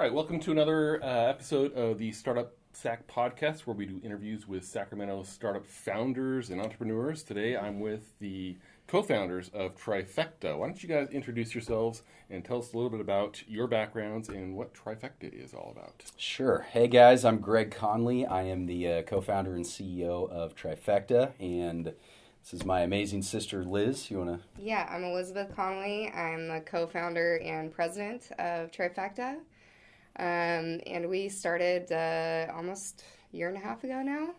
[0.00, 4.00] All right, welcome to another uh, episode of the Startup Sac podcast, where we do
[4.02, 7.22] interviews with Sacramento startup founders and entrepreneurs.
[7.22, 10.56] Today, I'm with the co-founders of Trifecta.
[10.56, 14.30] Why don't you guys introduce yourselves and tell us a little bit about your backgrounds
[14.30, 16.02] and what Trifecta is all about?
[16.16, 16.66] Sure.
[16.70, 18.24] Hey guys, I'm Greg Conley.
[18.24, 21.92] I am the uh, co-founder and CEO of Trifecta, and
[22.42, 24.10] this is my amazing sister Liz.
[24.10, 24.62] You want to?
[24.62, 26.10] Yeah, I'm Elizabeth Conley.
[26.10, 29.36] I'm the co-founder and president of Trifecta,
[30.20, 33.02] um, and we started uh, almost
[33.32, 34.34] a year and a half ago now.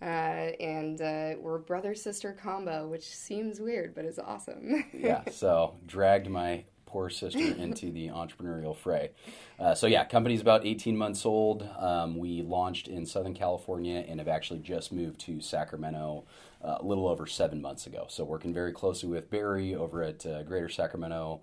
[0.00, 4.84] Uh, and uh, we're brother sister combo, which seems weird, but is awesome.
[4.94, 9.10] yeah, so dragged my poor sister into the entrepreneurial fray.
[9.58, 11.68] Uh, so, yeah, company's about 18 months old.
[11.78, 16.24] Um, we launched in Southern California and have actually just moved to Sacramento
[16.64, 18.06] uh, a little over seven months ago.
[18.08, 21.40] So, working very closely with Barry over at uh, Greater Sacramento.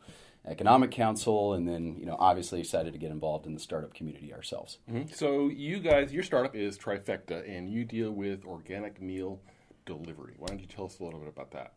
[0.48, 4.34] Economic Council, and then you know obviously excited to get involved in the startup community
[4.34, 4.78] ourselves.
[4.92, 5.14] Mm-hmm.
[5.14, 9.40] So you guys, your startup is Trifecta, and you deal with organic meal
[9.86, 10.34] delivery.
[10.38, 11.74] Why don't you tell us a little bit about that?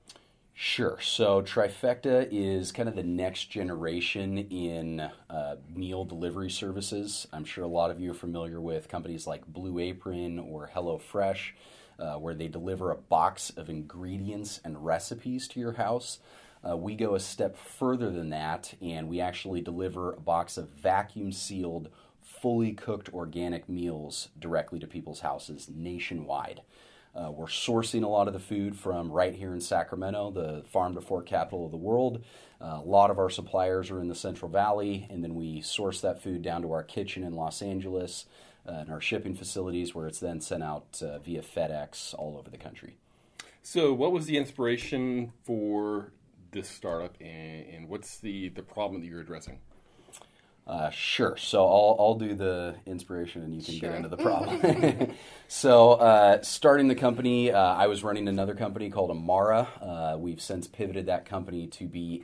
[0.60, 0.98] Sure.
[1.00, 7.28] So Trifecta is kind of the next generation in uh, meal delivery services.
[7.32, 11.50] I'm sure a lot of you are familiar with companies like Blue Apron or HelloFresh,
[12.00, 16.18] uh, where they deliver a box of ingredients and recipes to your house.
[16.66, 20.68] Uh, we go a step further than that, and we actually deliver a box of
[20.70, 21.88] vacuum sealed,
[22.22, 26.62] fully cooked organic meals directly to people's houses nationwide.
[27.14, 30.94] Uh, we're sourcing a lot of the food from right here in Sacramento, the farm
[30.94, 32.22] to fork capital of the world.
[32.60, 36.00] Uh, a lot of our suppliers are in the Central Valley, and then we source
[36.00, 38.26] that food down to our kitchen in Los Angeles
[38.68, 42.50] uh, and our shipping facilities, where it's then sent out uh, via FedEx all over
[42.50, 42.96] the country.
[43.62, 46.12] So, what was the inspiration for
[46.52, 49.58] this startup, and, and what's the, the problem that you're addressing?
[50.68, 51.34] Uh, sure.
[51.38, 53.88] So I'll, I'll do the inspiration and you can sure.
[53.88, 55.14] get into the problem.
[55.48, 59.66] so, uh, starting the company, uh, I was running another company called Amara.
[59.80, 62.20] Uh, we've since pivoted that company to be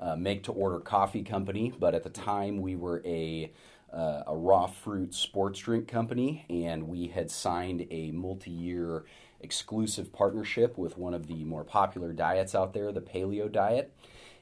[0.00, 3.52] a uh, make to order coffee company, but at the time we were a
[3.92, 9.04] uh, a raw fruit sports drink company, and we had signed a multi year
[9.40, 13.94] exclusive partnership with one of the more popular diets out there, the paleo diet.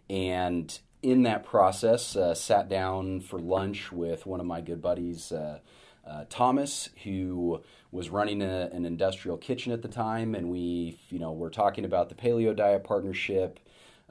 [0.09, 5.33] And in that process, uh, sat down for lunch with one of my good buddies,
[5.33, 5.61] uh,
[6.07, 11.19] uh, Thomas, who was running a, an industrial kitchen at the time, and we, you
[11.19, 13.59] know, were talking about the paleo diet partnership.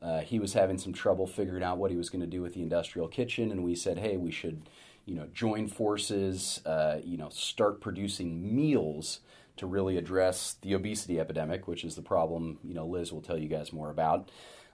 [0.02, 2.54] Uh, he was having some trouble figuring out what he was going to do with
[2.54, 4.70] the industrial kitchen, and we said, "Hey, we should,
[5.06, 6.62] you know, join forces.
[6.66, 9.22] Uh, you know, start producing meals
[9.58, 13.38] to really address the obesity epidemic, which is the problem you know Liz will tell
[13.38, 14.30] you guys more about.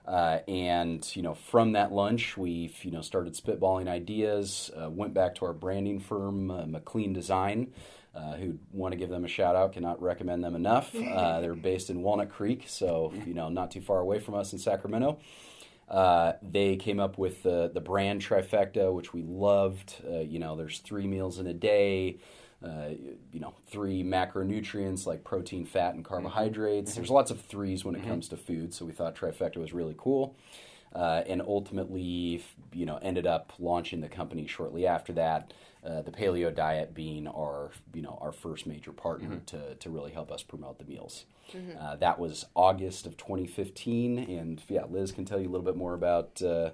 [0.06, 4.70] Uh, and you know, from that lunch, we you know started spitballing ideas.
[4.76, 7.72] Uh, went back to our branding firm, uh, McLean Design,
[8.14, 9.72] uh, who want to give them a shout out.
[9.72, 10.94] Cannot recommend them enough.
[11.12, 14.52] Uh, they're based in Walnut Creek, so you know, not too far away from us
[14.52, 15.18] in Sacramento.
[15.88, 20.02] Uh, they came up with the the brand trifecta, which we loved.
[20.08, 22.18] you know, there's three meals in a day
[22.64, 22.90] uh,
[23.32, 26.92] you know, three macronutrients like protein, fat, and carbohydrates.
[26.92, 27.00] Mm-hmm.
[27.00, 28.10] There's lots of threes when it mm-hmm.
[28.10, 30.36] comes to food, so we thought trifecta was really cool.
[30.94, 35.52] Uh, and ultimately, you know, ended up launching the company shortly after that.
[35.84, 39.44] Uh, the paleo diet being our, you know, our first major partner mm-hmm.
[39.44, 41.24] to, to really help us promote the meals.
[41.52, 41.76] Mm-hmm.
[41.78, 45.76] Uh, that was August of 2015, and yeah, Liz can tell you a little bit
[45.76, 46.70] more about uh,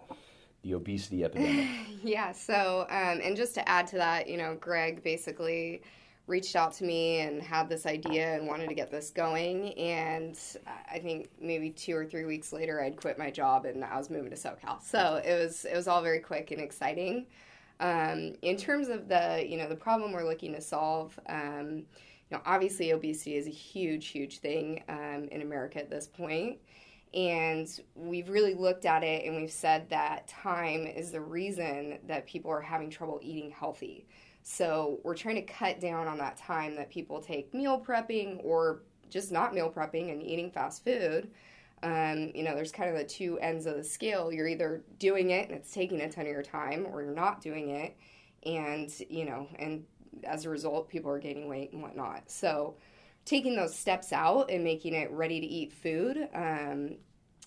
[0.63, 1.69] the obesity epidemic.
[2.03, 2.33] yeah.
[2.33, 5.83] So, um, and just to add to that, you know, Greg basically
[6.27, 9.73] reached out to me and had this idea and wanted to get this going.
[9.79, 10.39] And
[10.91, 14.11] I think maybe two or three weeks later, I'd quit my job and I was
[14.11, 14.83] moving to SoCal.
[14.83, 17.27] So it was it was all very quick and exciting.
[17.81, 21.19] Um, in terms of the you know the problem we're looking to solve.
[21.29, 21.85] Um,
[22.31, 26.59] you know, obviously, obesity is a huge, huge thing um, in America at this point.
[27.15, 32.27] And we've really looked at it and we've said that time is the reason that
[32.27, 34.07] people are having trouble eating healthy.
[34.43, 38.83] So we're trying to cut down on that time that people take meal prepping or
[39.11, 41.31] just not meal prepping and eating fast food.
[41.83, 44.33] Um, you know, there's kind of the two ends of the scale.
[44.33, 47.41] You're either doing it and it's taking a ton of your time, or you're not
[47.41, 47.97] doing it,
[48.45, 49.85] and you know, and
[50.25, 52.31] as a result, people are gaining weight and whatnot.
[52.31, 52.75] So
[53.29, 56.97] taking those steps out and making it ready to eat food um,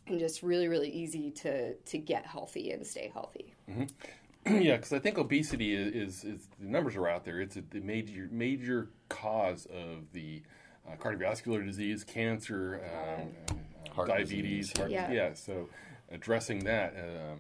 [0.08, 4.58] and just really really easy to to get healthy and stay healthy mm-hmm.
[4.62, 7.62] yeah because i think obesity is, is, is, the numbers are out there it's a,
[7.72, 10.44] the major major cause of the
[10.88, 12.82] uh, cardiovascular disease cancer
[13.18, 13.56] um,
[13.98, 15.12] uh, diabetes heart, yeah.
[15.12, 15.34] yeah.
[15.34, 15.68] so
[16.12, 17.40] addressing that um,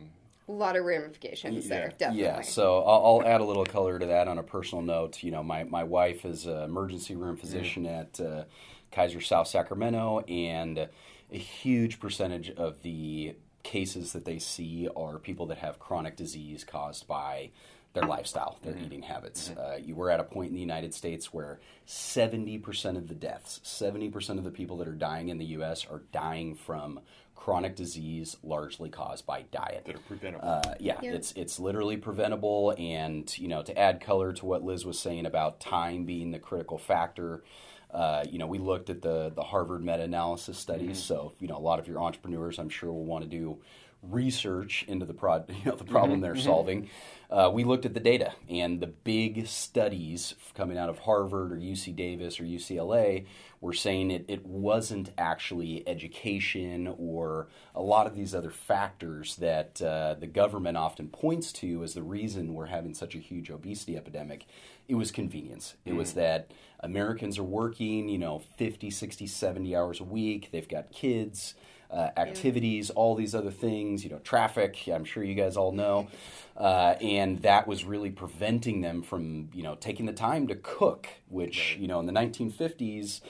[0.51, 1.95] a lot of ramifications there, Yeah.
[1.98, 2.24] definitely.
[2.24, 5.24] Yeah, so I'll, I'll add a little color to that on a personal note.
[5.24, 8.44] You know, my, my wife is an emergency room physician at uh,
[8.92, 10.89] Kaiser South Sacramento, and
[11.31, 16.63] a huge percentage of the cases that they see are people that have chronic disease
[16.63, 17.51] caused by
[17.94, 19.50] their lifestyle, their eating habits.
[19.51, 23.59] Uh, you were at a point in the United States where 70% of the deaths,
[23.65, 25.86] 70% of the people that are dying in the U.S.
[25.89, 27.01] are dying from
[27.41, 29.83] chronic disease largely caused by diet.
[29.85, 30.47] that are preventable.
[30.47, 31.13] Uh, yeah, Yeah.
[31.13, 35.25] it's it's literally preventable, and you know to add color to what Liz was saying
[35.25, 37.43] about time being the critical factor.
[37.91, 41.57] Uh, you know, we looked at the the Harvard meta analysis studies, so you know
[41.57, 43.57] a lot of your entrepreneurs, I'm sure, will want to do
[44.03, 46.89] research into the prod, you know, the problem they're solving.
[47.29, 51.55] Uh, we looked at the data, and the big studies coming out of Harvard or
[51.55, 53.25] UC Davis or UCLA
[53.62, 59.80] were saying it, it wasn't actually education or a lot of these other factors that
[59.81, 63.96] uh, the government often points to as the reason we're having such a huge obesity
[63.96, 64.46] epidemic.
[64.88, 65.75] It was convenience.
[65.86, 70.50] It was that Americans are working, you know, 50, 60, 70 hours a week.
[70.52, 71.54] They've got kids
[71.92, 76.08] uh, activities, all these other things, you know, traffic, I'm sure you guys all know.
[76.56, 81.08] Uh, and that was really preventing them from, you know, taking the time to cook,
[81.28, 83.22] which, you know, in the 1950s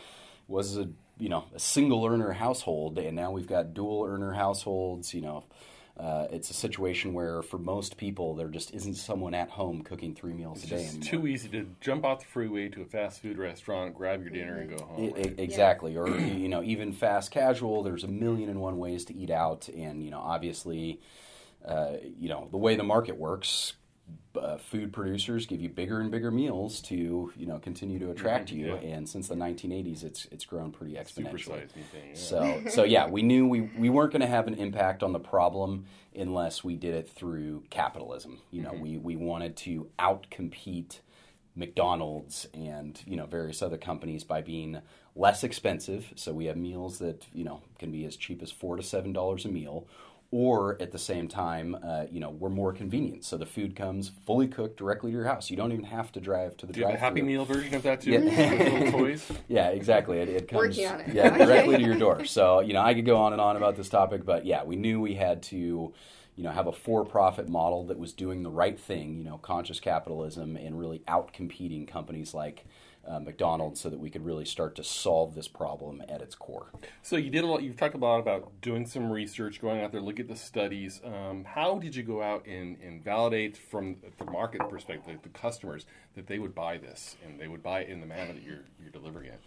[0.47, 2.97] was a, you know, a single earner household.
[2.99, 5.45] And now we've got dual earner households, you know.
[5.97, 10.15] Uh, it's a situation where, for most people, there just isn't someone at home cooking
[10.15, 12.81] three meals it's a day It's just too easy to jump off the freeway to
[12.81, 14.99] a fast food restaurant, grab your dinner, and go home.
[14.99, 15.35] E- right?
[15.37, 17.83] exactly, or you know, even fast casual.
[17.83, 21.01] There's a million and one ways to eat out, and you know, obviously,
[21.63, 23.73] uh, you know, the way the market works,
[24.39, 28.49] uh, food producers give you bigger and bigger meals to you know continue to attract
[28.49, 28.65] Mhm, you.
[28.67, 28.95] yeah.
[28.95, 31.69] And since the 1980s, it's it's grown pretty exponentially.
[31.69, 31.83] Thing.
[32.09, 32.15] Yeah.
[32.15, 35.19] So, so yeah, we knew we, we weren't going to have an impact on the
[35.19, 35.85] problem
[36.15, 38.39] unless we did it through capitalism.
[38.51, 40.99] You know, we, we wanted to outcompete
[41.55, 44.79] McDonald's and you know various other companies by being
[45.15, 46.11] less expensive.
[46.15, 49.11] So we have meals that you know can be as cheap as four to seven
[49.13, 49.87] dollars a meal,
[50.33, 53.25] or at the same time, uh, you know, we're more convenient.
[53.25, 55.49] So the food comes fully cooked directly to your house.
[55.49, 57.21] You don't even have to drive to the Do you have a drive-thru.
[57.21, 58.11] Happy Meal version of that too?
[58.11, 58.91] Yeah.
[58.91, 59.29] Toys.
[59.49, 60.19] Yeah, exactly.
[60.19, 61.13] It, it comes Working on it.
[61.13, 62.23] yeah directly to your door.
[62.23, 64.77] So you know, I could go on and on about this topic, but yeah, we
[64.77, 68.79] knew we had to, you know, have a for-profit model that was doing the right
[68.79, 69.17] thing.
[69.17, 72.65] You know, conscious capitalism and really out-competing companies like
[73.07, 76.71] uh, McDonald's, so that we could really start to solve this problem at its core.
[77.01, 77.63] So you did a lot.
[77.63, 81.01] You've talked a lot about doing some research, going out there, look at the studies.
[81.03, 85.85] Um, how did you go out and, and validate from the market perspective, the customers,
[86.15, 88.65] that they would buy this and they would buy it in the manner that you're
[88.79, 89.41] you're delivering it?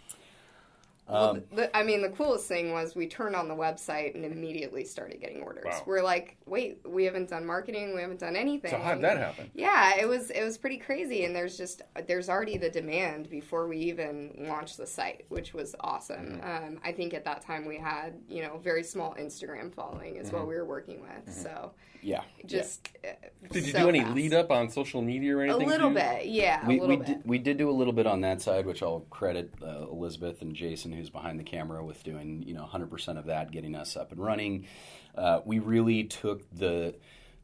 [1.07, 4.25] Well, Um, the, I mean, the coolest thing was we turned on the website and
[4.25, 5.65] immediately started getting orders.
[5.67, 5.83] Wow.
[5.85, 8.71] We're like, wait, we haven't done marketing, we haven't done anything.
[8.71, 9.51] So how did that happen?
[9.53, 13.67] Yeah, it was it was pretty crazy, and there's just there's already the demand before
[13.67, 16.39] we even launched the site, which was awesome.
[16.41, 16.65] Mm-hmm.
[16.73, 20.27] Um, I think at that time we had you know very small Instagram following is
[20.27, 20.37] Mm-hmm.
[20.37, 22.21] what we were working with, so Yeah.
[22.47, 23.09] just uh,
[23.51, 24.15] Did you so do any fast.
[24.15, 25.61] lead up on social media or anything?
[25.63, 27.05] A little bit, yeah, we, a little we bit.
[27.05, 30.41] did, we did do a little bit on that side, which I'll credit uh, Elizabeth
[30.41, 33.95] and Jason, who's behind the camera, with doing you know 100% of that, getting us
[33.95, 34.67] up and running.
[35.15, 36.95] Uh, we really took the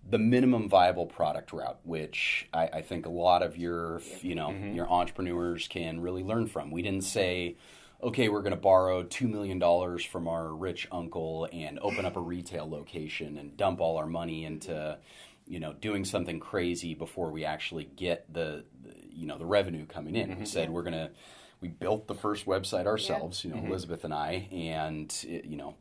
[0.10, 4.52] the minimum viable product route, which I, I think a lot of your you know
[4.74, 6.72] your entrepreneurs can really learn from.
[6.72, 7.58] We didn't say.
[8.04, 9.60] Okay, we're going to borrow $2 million
[10.00, 14.44] from our rich uncle and open up a retail location and dump all our money
[14.44, 14.98] into
[15.52, 19.86] you know doing something crazy before we actually get the, the you know the revenue
[19.86, 20.40] coming in.
[20.40, 21.12] We said we're gonna
[21.62, 23.68] we built the first website ourselves, you know mm-hmm.
[23.68, 25.76] Elizabeth and I, and it, you know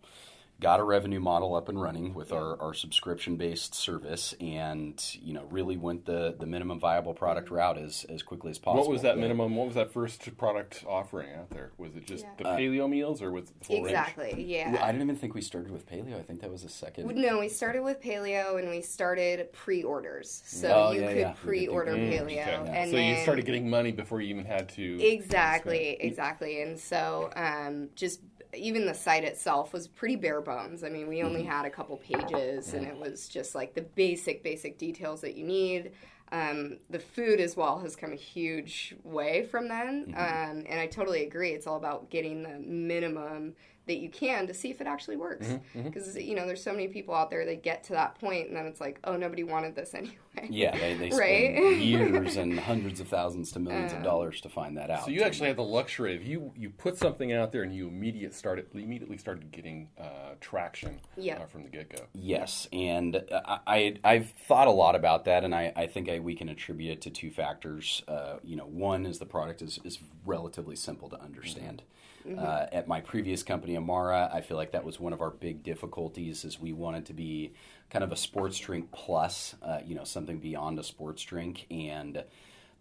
[0.61, 5.33] got a revenue model up and running with our, our subscription based service, and you
[5.33, 8.83] know really went the the minimum viable product route as as quickly as possible.
[8.83, 9.57] What was that The- minimum?
[9.57, 11.73] What was that first product offering out there?
[11.79, 12.31] Was it just Yeah.
[12.37, 13.89] the paleo meals, or was it the full range?
[13.89, 14.79] exactly, yeah.
[14.83, 16.19] I didn't even think we started with paleo.
[16.19, 17.07] I think that was the second.
[17.17, 21.33] No, we started with paleo and we started pre-orders, so Oh, you yeah, could yeah.
[21.33, 22.73] Could pre-order Mm, paleo, okay.
[22.73, 25.03] and so then you started getting money before you even had to.
[25.03, 28.21] exactly, exactly, and so um, just
[28.55, 30.83] even the site itself was pretty bare bones.
[30.85, 34.43] I mean, we only had a couple pages, and it was just like the basic,
[34.43, 35.93] basic details that you need.
[36.33, 40.15] Um, the food as well has come a huge way from then, mm-hmm.
[40.15, 41.51] um, and I totally agree.
[41.51, 43.55] It's all about getting the minimum
[43.87, 45.49] that you can to see if it actually works.
[45.49, 46.21] Because mm-hmm, mm-hmm.
[46.21, 48.67] you know, there's so many people out there that get to that point, and then
[48.67, 50.15] it's like, oh, nobody wanted this anyway.
[50.49, 51.57] Yeah, they, they right?
[51.57, 55.05] spend years and hundreds of thousands to millions um, of dollars to find that out.
[55.05, 57.89] So you actually have the luxury of you you put something out there and you
[57.89, 62.05] immediate started immediately started getting uh, traction uh, from the get go.
[62.13, 63.25] Yes, and
[63.67, 66.49] I, I have thought a lot about that, and I, I think I, we can
[66.49, 68.03] attribute it to two factors.
[68.07, 71.79] Uh, you know, one is the product is is relatively simple to understand.
[71.79, 71.97] Mm-hmm
[72.27, 72.39] Mm-hmm.
[72.39, 75.63] Uh, at my previous company, Amara, I feel like that was one of our big
[75.63, 76.45] difficulties.
[76.45, 77.55] Is we wanted to be
[77.91, 82.23] kind of a sports drink plus, uh, you know, something beyond a sports drink, and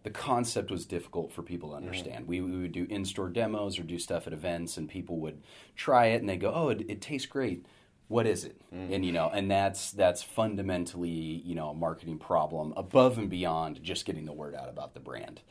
[0.03, 1.85] the concept was difficult for people to mm-hmm.
[1.85, 2.21] understand.
[2.21, 2.29] Mm-hmm.
[2.29, 5.41] We, we, would do in-store demos or do stuff at events, and people would
[5.75, 7.65] try it and they go, "Oh, it, it tastes great."
[8.07, 8.59] What is it?
[8.73, 8.93] Mm-hmm.
[8.93, 13.83] And you know, and that's that's fundamentally you know a marketing problem above and beyond
[13.83, 15.41] just getting the word out about the brand.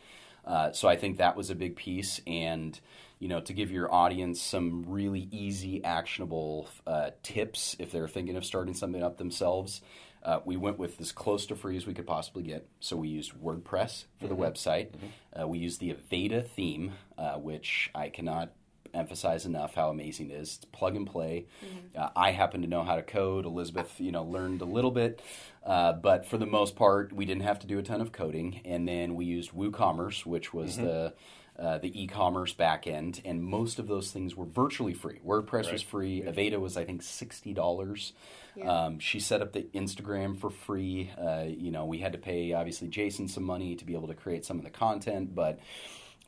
[0.48, 2.78] Uh, so I think that was a big piece, and
[3.18, 8.36] you know, to give your audience some really easy, actionable uh, tips if they're thinking
[8.36, 9.82] of starting something up themselves.
[10.22, 12.66] Uh, we went with as close to free as we could possibly get.
[12.80, 14.28] So we used WordPress for mm-hmm.
[14.28, 14.90] the website.
[14.90, 15.42] Mm-hmm.
[15.42, 18.50] Uh, we used the Avada theme, uh, which I cannot
[18.98, 20.56] emphasize enough how amazing it is.
[20.56, 21.46] It's plug and play.
[21.64, 22.00] Mm-hmm.
[22.00, 23.46] Uh, I happen to know how to code.
[23.46, 25.22] Elizabeth, you know, learned a little bit,
[25.64, 28.60] uh, but for the most part, we didn't have to do a ton of coding.
[28.64, 30.84] And then we used WooCommerce, which was mm-hmm.
[30.84, 31.14] the
[31.58, 35.18] uh, the e-commerce backend, and most of those things were virtually free.
[35.26, 35.72] WordPress right.
[35.72, 36.22] was free.
[36.22, 36.30] Yeah.
[36.30, 38.12] Avada was, I think, sixty dollars.
[38.54, 38.84] Yeah.
[38.84, 41.10] Um, she set up the Instagram for free.
[41.20, 44.14] Uh, you know, we had to pay obviously Jason some money to be able to
[44.14, 45.58] create some of the content, but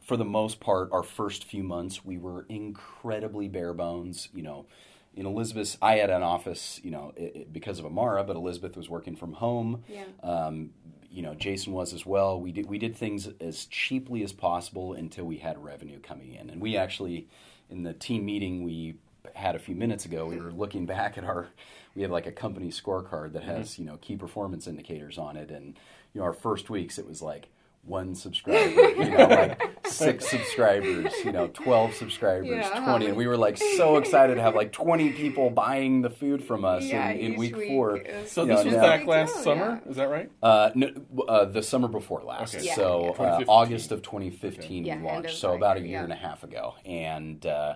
[0.02, 4.28] for the most part, our first few months we were incredibly bare bones.
[4.34, 4.66] You know,
[5.14, 8.76] in Elizabeth, I had an office, you know, it, it, because of Amara, but Elizabeth
[8.76, 9.84] was working from home.
[9.88, 10.04] Yeah.
[10.22, 10.70] Um,
[11.10, 12.40] you know, Jason was as well.
[12.40, 16.48] We did we did things as cheaply as possible until we had revenue coming in,
[16.50, 17.26] and we actually,
[17.68, 18.94] in the team meeting we
[19.34, 21.48] had a few minutes ago, we were looking back at our.
[21.96, 23.82] We have like a company scorecard that has mm-hmm.
[23.82, 25.76] you know key performance indicators on it, and
[26.14, 27.48] you know our first weeks it was like
[27.82, 33.06] one subscriber, you know, like six subscribers, you know, 12 subscribers, yeah, 20.
[33.06, 36.64] And we were like so excited to have like 20 people buying the food from
[36.64, 38.00] us yeah, in, in week, week, four.
[38.26, 39.90] So this know, was back last summer, yeah.
[39.90, 40.30] is that right?
[40.42, 40.90] Uh, no,
[41.26, 42.54] uh, the summer before last.
[42.54, 42.68] Okay.
[42.74, 44.96] so uh, August of 2015 okay.
[44.96, 46.74] we launched, so about a year and a half ago.
[46.84, 47.74] And uh,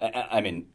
[0.00, 0.66] I, I mean,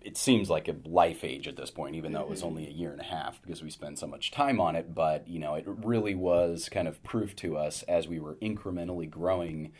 [0.00, 2.48] it seems like a life age at this point, even though it was mm-hmm.
[2.48, 4.94] only a year and a half because we spent so much time on it.
[4.94, 9.08] But you know, it really was kind of proof to us as we were incrementally
[9.08, 9.72] growing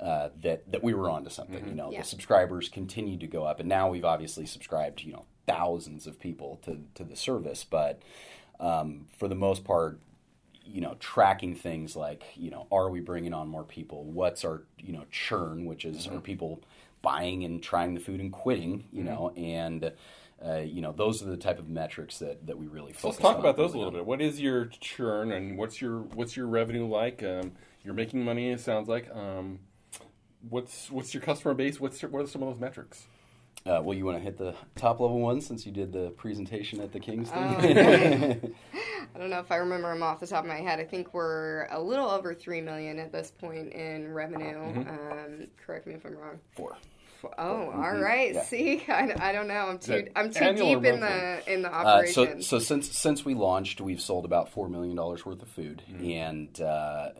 [0.00, 1.60] uh, that that we were onto something.
[1.60, 1.68] Mm-hmm.
[1.68, 2.00] You know, yeah.
[2.00, 6.18] the subscribers continued to go up, and now we've obviously subscribed you know thousands of
[6.18, 7.64] people to to the service.
[7.64, 8.02] But
[8.60, 10.00] um, for the most part,
[10.64, 14.64] you know tracking things like you know are we bringing on more people what's our
[14.78, 16.16] you know churn which is mm-hmm.
[16.16, 16.60] are people
[17.08, 19.14] buying and trying the food and quitting, you mm-hmm.
[19.14, 19.92] know, and
[20.44, 23.00] uh, you know those are the type of metrics that, that we really focus.
[23.00, 24.04] So let's talk about those a little bit.
[24.04, 27.22] What is your churn and what's your what's your revenue like?
[27.22, 28.50] Um, you're making money.
[28.50, 29.08] It sounds like.
[29.14, 29.60] Um,
[30.48, 31.80] what's what's your customer base?
[31.80, 33.06] What's what are some of those metrics?
[33.66, 36.80] Uh, well, you want to hit the top level ones since you did the presentation
[36.80, 37.42] at the Kings thing.
[37.42, 38.50] Oh,
[39.14, 40.78] I don't know if I remember them off the top of my head.
[40.78, 44.54] I think we're a little over three million at this point in revenue.
[44.54, 44.88] Mm-hmm.
[44.88, 46.38] Um, correct me if I'm wrong.
[46.52, 46.76] Four.
[47.24, 47.80] Oh, mm-hmm.
[47.80, 48.34] all right.
[48.34, 48.44] Yeah.
[48.44, 49.54] See, I, I, don't know.
[49.54, 52.28] I'm too I'm too deep in the in the operation.
[52.28, 55.48] Uh, so so since since we launched, we've sold about four million dollars worth of
[55.48, 56.10] food, mm-hmm.
[56.10, 57.10] and uh,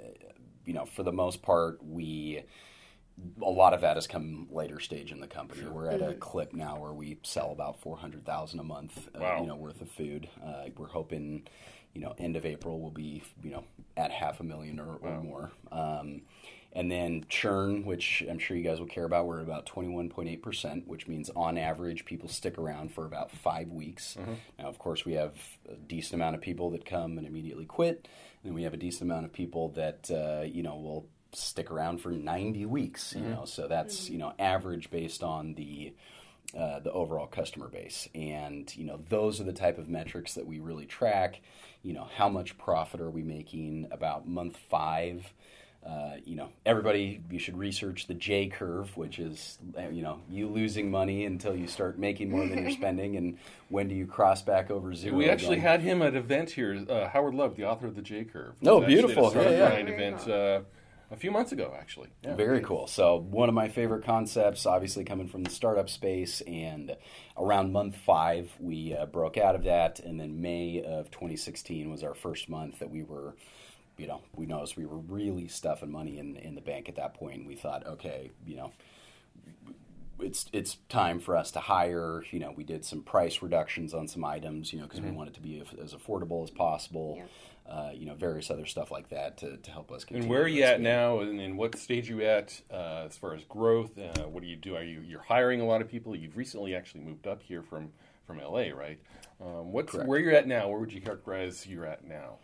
[0.65, 2.43] you know, for the most part, we
[3.43, 5.63] a lot of that has come later stage in the company.
[5.63, 5.73] Sure.
[5.73, 6.11] We're at mm-hmm.
[6.11, 9.57] a clip now where we sell about four hundred thousand a month, uh, you know,
[9.57, 10.29] worth of food.
[10.45, 11.49] Uh, we're hoping,
[11.95, 13.65] you know, end of April will be, you know,
[13.97, 15.09] at half a million or, wow.
[15.09, 15.51] or more.
[15.73, 16.23] Um,
[16.73, 20.87] and then churn, which I'm sure you guys will care about, we're at about 21.8%,
[20.87, 24.17] which means on average people stick around for about five weeks.
[24.21, 24.35] Mm-hmm.
[24.59, 25.35] Now, of course, we have
[25.69, 28.07] a decent amount of people that come and immediately quit,
[28.45, 32.01] and we have a decent amount of people that uh, you know will stick around
[32.01, 33.15] for 90 weeks.
[33.15, 33.31] You mm-hmm.
[33.33, 34.13] know, so that's mm-hmm.
[34.13, 35.95] you know average based on the
[36.57, 40.47] uh, the overall customer base, and you know those are the type of metrics that
[40.47, 41.41] we really track.
[41.83, 45.33] You know, how much profit are we making about month five?
[45.87, 50.21] Uh, you know, everybody, you should research the J curve, which is, uh, you know,
[50.29, 54.07] you losing money until you start making more than you're spending, and when do you
[54.07, 55.17] cross back over zero?
[55.17, 55.69] We actually again?
[55.69, 58.55] had him at an event here, uh, Howard Love, the author of the J curve.
[58.67, 59.33] Oh, beautiful!
[59.35, 59.69] Yeah, yeah.
[59.77, 60.61] event uh,
[61.11, 62.09] a few months ago, actually.
[62.23, 62.87] Yeah, Very cool.
[62.87, 66.97] So one of my favorite concepts, obviously coming from the startup space, and
[67.37, 72.03] around month five, we uh, broke out of that, and then May of 2016 was
[72.03, 73.35] our first month that we were
[73.99, 77.15] you know, we noticed we were really stuffing money in in the bank at that
[77.15, 77.47] point.
[77.47, 78.73] We thought, okay, you know,
[80.21, 82.23] it's it's time for us to hire.
[82.31, 85.11] You know, we did some price reductions on some items, you know, because mm-hmm.
[85.11, 87.17] we wanted to be as affordable as possible.
[87.19, 87.25] Yeah.
[87.69, 90.07] Uh, you know, various other stuff like that to, to help us.
[90.11, 91.21] And where are you at now?
[91.21, 93.91] And, and what stage are you at uh, as far as growth?
[93.99, 94.75] Uh, what do you do?
[94.75, 96.17] Are you you're hiring a lot of people?
[96.17, 97.91] You've recently actually moved up here from
[98.27, 98.99] from LA, right?
[99.41, 100.09] Um, what's Correct.
[100.09, 100.69] where you're at now?
[100.69, 102.39] Where would you characterize you're at now?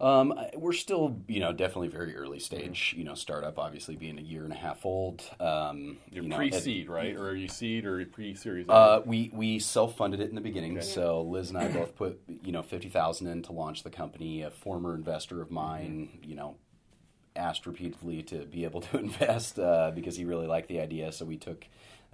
[0.00, 2.94] Um, we're still, you know, definitely very early stage.
[2.96, 5.22] You know, startup obviously being a year and a half old.
[5.38, 7.16] Um, You're you know, pre-seed, at, right?
[7.16, 8.68] Or are you seed or pre-series?
[8.68, 10.78] Uh, we we self-funded it in the beginning.
[10.78, 10.86] Okay.
[10.86, 14.42] So Liz and I both put you know fifty thousand in to launch the company.
[14.42, 16.56] A former investor of mine, you know,
[17.36, 21.12] asked repeatedly to be able to invest uh, because he really liked the idea.
[21.12, 21.66] So we took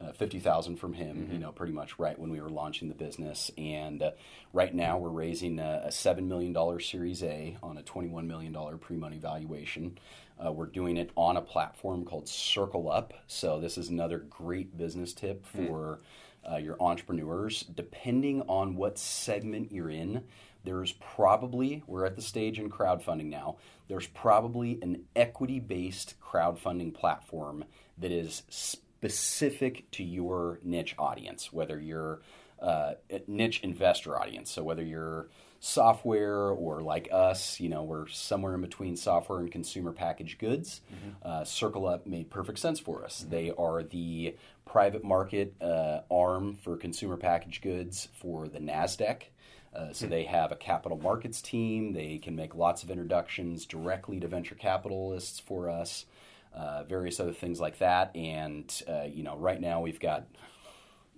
[0.03, 1.33] uh, fifty thousand from him, mm-hmm.
[1.33, 3.51] you know, pretty much right when we were launching the business.
[3.57, 4.11] And uh,
[4.53, 8.53] right now, we're raising a, a seven million dollar Series A on a twenty-one million
[8.53, 9.99] dollar pre-money valuation.
[10.45, 13.13] Uh, we're doing it on a platform called CircleUp.
[13.27, 15.67] So this is another great business tip hmm.
[15.67, 16.01] for
[16.47, 16.63] mm.
[16.63, 17.63] your entrepreneurs.
[17.63, 20.25] Depending on what segment you're in,
[20.63, 23.57] there's probably we're at the stage in crowdfunding now.
[23.89, 27.65] There's probably an equity-based crowdfunding platform
[27.97, 28.43] that is
[29.09, 32.21] specific to your niche audience, whether you're
[32.61, 34.51] uh, a niche investor audience.
[34.51, 35.29] So whether you're
[35.61, 40.81] software or like us, you know, we're somewhere in between software and consumer packaged goods.
[40.93, 41.29] Mm-hmm.
[41.29, 43.21] Uh, CircleUp made perfect sense for us.
[43.21, 43.31] Mm-hmm.
[43.31, 49.23] They are the private market uh, arm for consumer packaged goods for the NASDAQ.
[49.75, 50.11] Uh, so hmm.
[50.11, 51.93] they have a capital markets team.
[51.93, 56.07] They can make lots of introductions directly to venture capitalists for us
[56.57, 58.17] uh, various other things like that.
[58.17, 60.27] And uh, you know, right now we've got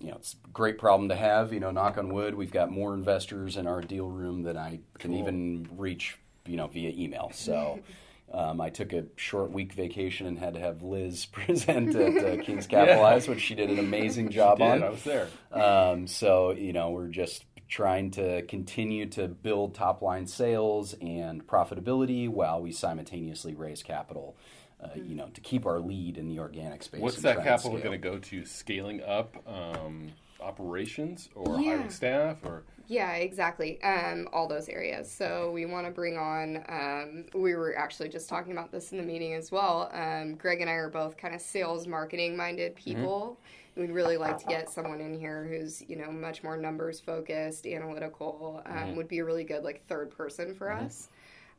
[0.01, 1.53] you know, it's a great problem to have.
[1.53, 4.81] You know, knock on wood, we've got more investors in our deal room than I
[4.99, 5.21] can cool.
[5.21, 6.19] even reach.
[6.47, 7.31] You know, via email.
[7.33, 7.81] So.
[8.31, 12.43] Um, I took a short week vacation and had to have Liz present at uh,
[12.45, 13.31] King's Capitalize, yeah.
[13.33, 14.83] which she did an amazing job on.
[14.83, 15.29] I was there.
[15.51, 21.47] Um, so you know, we're just trying to continue to build top line sales and
[21.47, 24.37] profitability while we simultaneously raise capital
[24.83, 27.01] uh, you know, to keep our lead in the organic space.
[27.01, 28.45] What's that capital going to go to?
[28.45, 31.71] Scaling up um, operations or yeah.
[31.71, 32.63] hiring staff or?
[32.87, 33.83] Yeah, exactly.
[33.83, 35.11] Um, all those areas.
[35.11, 36.65] So we want to bring on.
[36.69, 39.91] Um, we were actually just talking about this in the meeting as well.
[39.93, 42.85] Um, Greg and I are both kind of sales marketing minded mm-hmm.
[42.85, 43.39] people.
[43.41, 43.81] Mm-hmm.
[43.83, 47.67] We'd really like to get someone in here who's you know much more numbers focused,
[47.67, 48.63] analytical.
[48.67, 48.97] Um, mm-hmm.
[48.97, 50.87] Would be a really good like third person for mm-hmm.
[50.87, 51.09] us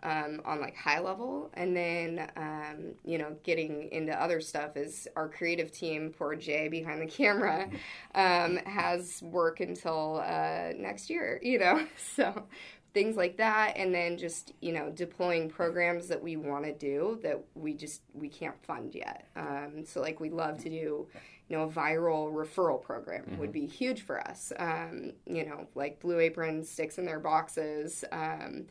[0.03, 1.51] um, on like high level.
[1.53, 6.67] And then um, you know getting into other stuff is our creative team poor jay
[6.67, 7.69] behind the camera
[8.15, 11.85] um, has work until uh, next year you know?
[12.15, 12.43] So
[12.93, 13.73] things like that.
[13.77, 18.01] And then just you know deploying programs that we want to do that we just
[18.13, 19.27] we can't fund yet.
[19.35, 21.07] Um, so like we love to do
[21.49, 23.37] you know a viral referral program mm-hmm.
[23.37, 24.51] would be huge for us.
[24.57, 28.03] Um, you know like blue apron sticks in their boxes.
[28.11, 28.65] Um,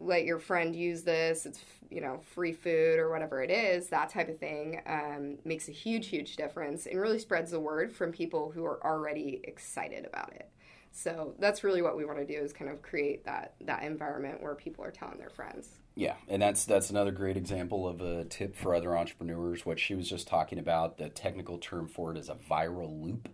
[0.00, 4.08] let your friend use this it's you know free food or whatever it is that
[4.08, 8.10] type of thing um, makes a huge huge difference and really spreads the word from
[8.10, 10.48] people who are already excited about it.
[10.92, 14.42] So that's really what we want to do is kind of create that that environment
[14.42, 15.68] where people are telling their friends.
[15.94, 19.94] Yeah and that's that's another great example of a tip for other entrepreneurs what she
[19.94, 23.28] was just talking about the technical term for it is a viral loop.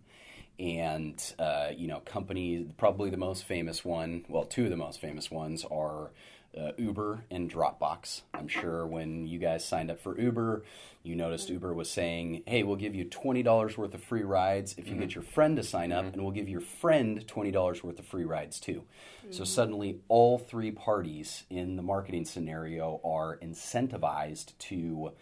[0.59, 5.00] And uh, you know companies probably the most famous one well two of the most
[5.00, 6.11] famous ones are
[6.57, 8.23] uh, Uber and Dropbox.
[8.35, 10.64] I'm sure when you guys signed up for Uber,
[11.03, 14.75] you noticed Uber was saying, "Hey, we'll give you twenty dollars worth of free rides
[14.79, 15.03] if you mm-hmm.
[15.03, 16.14] get your friend to sign up, mm-hmm.
[16.14, 18.85] and we'll give your friend twenty dollars worth of free rides too."
[19.23, 19.33] Mm-hmm.
[19.33, 25.12] So suddenly, all three parties in the marketing scenario are incentivized to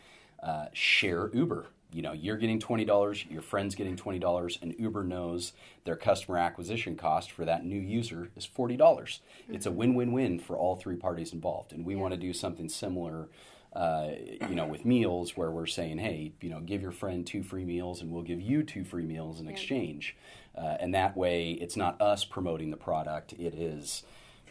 [0.43, 5.53] uh, share Uber you know you're getting $20 your friend's getting $20 and uber knows
[5.85, 9.55] their customer acquisition cost for that new user is $40 mm-hmm.
[9.55, 12.01] it's a win-win-win for all three parties involved and we yeah.
[12.01, 13.29] want to do something similar
[13.75, 14.11] uh,
[14.49, 17.65] you know with meals where we're saying hey you know give your friend two free
[17.65, 19.53] meals and we'll give you two free meals in yeah.
[19.53, 20.17] exchange
[20.57, 24.03] uh, and that way it's not us promoting the product it is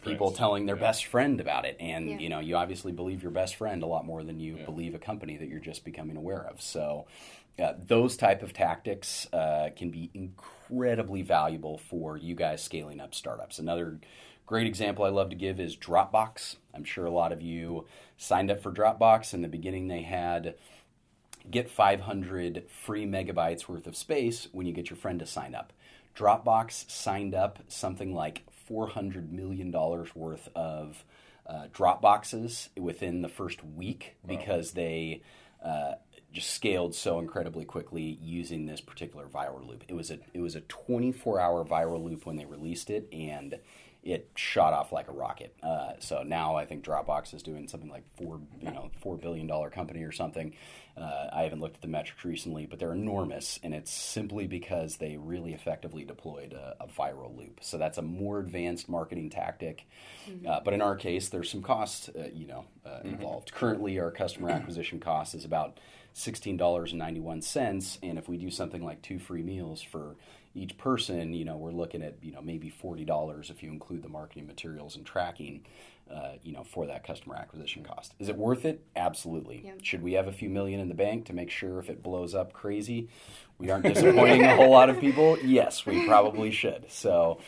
[0.04, 0.82] people telling their yeah.
[0.82, 1.76] best friend about it.
[1.80, 2.18] And yeah.
[2.18, 4.64] you know you obviously believe your best friend a lot more than you yeah.
[4.64, 6.60] believe a company that you're just becoming aware of.
[6.60, 7.06] So
[7.58, 13.14] uh, those type of tactics uh, can be incredibly valuable for you guys scaling up
[13.14, 13.58] startups.
[13.58, 13.98] Another
[14.46, 16.56] great example i love to give is dropbox.
[16.74, 17.86] I'm sure a lot of you
[18.16, 19.34] signed up for dropbox.
[19.34, 20.54] In the beginning they had
[21.50, 25.72] get 500 free megabytes worth of space when you get your friend to sign up.
[26.16, 29.70] Dropbox signed up something like $400 million
[30.14, 31.04] worth of
[31.46, 34.36] uh, drop boxes within the first week wow.
[34.36, 35.22] because they
[35.64, 35.92] uh,
[36.32, 39.84] just scaled so incredibly quickly using this particular viral loop.
[39.88, 43.58] It was a it was a 24 hour viral loop when they released it, and
[44.04, 45.56] it shot off like a rocket.
[45.62, 49.46] Uh, so now I think Dropbox is doing something like four, you know, four billion
[49.46, 50.54] dollar company or something.
[50.96, 54.98] Uh, I haven't looked at the metrics recently, but they're enormous, and it's simply because
[54.98, 57.60] they really effectively deployed a, a viral loop.
[57.62, 59.86] So that's a more advanced marketing tactic.
[60.28, 60.46] Mm-hmm.
[60.46, 63.08] Uh, but in our case, there's some cost, uh, you know, uh, mm-hmm.
[63.08, 63.52] involved.
[63.52, 65.80] Currently, our customer acquisition cost is about
[66.12, 69.82] sixteen dollars and ninety one cents, and if we do something like two free meals
[69.82, 70.14] for
[70.54, 74.02] each person, you know, we're looking at you know maybe forty dollars if you include
[74.02, 75.66] the marketing materials and tracking,
[76.12, 78.14] uh, you know, for that customer acquisition cost.
[78.18, 78.84] Is it worth it?
[78.94, 79.62] Absolutely.
[79.64, 79.72] Yeah.
[79.82, 82.34] Should we have a few million in the bank to make sure if it blows
[82.34, 83.08] up crazy,
[83.58, 85.38] we aren't disappointing a whole lot of people?
[85.40, 86.86] Yes, we probably should.
[86.90, 87.40] So.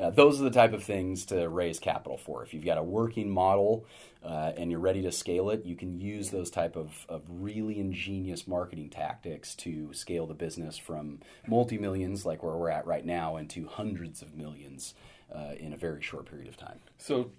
[0.00, 2.42] Uh, those are the type of things to raise capital for.
[2.42, 3.86] If you've got a working model
[4.22, 7.78] uh, and you're ready to scale it, you can use those type of, of really
[7.78, 13.06] ingenious marketing tactics to scale the business from multi millions, like where we're at right
[13.06, 14.94] now, into hundreds of millions
[15.34, 16.78] uh, in a very short period of time.
[16.98, 17.30] So,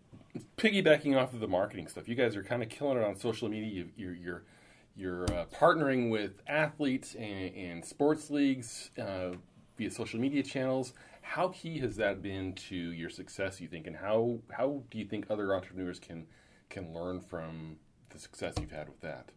[0.58, 3.50] piggybacking off of the marketing stuff, you guys are kind of killing it on social
[3.50, 3.86] media.
[3.96, 4.43] You, are you're
[4.96, 9.34] you're uh, partnering with athletes and, and sports leagues uh,
[9.78, 10.93] via social media channels.
[11.28, 13.60] How key has that been to your success?
[13.60, 16.26] You think, and how how do you think other entrepreneurs can
[16.70, 17.76] can learn from
[18.10, 19.30] the success you've had with that?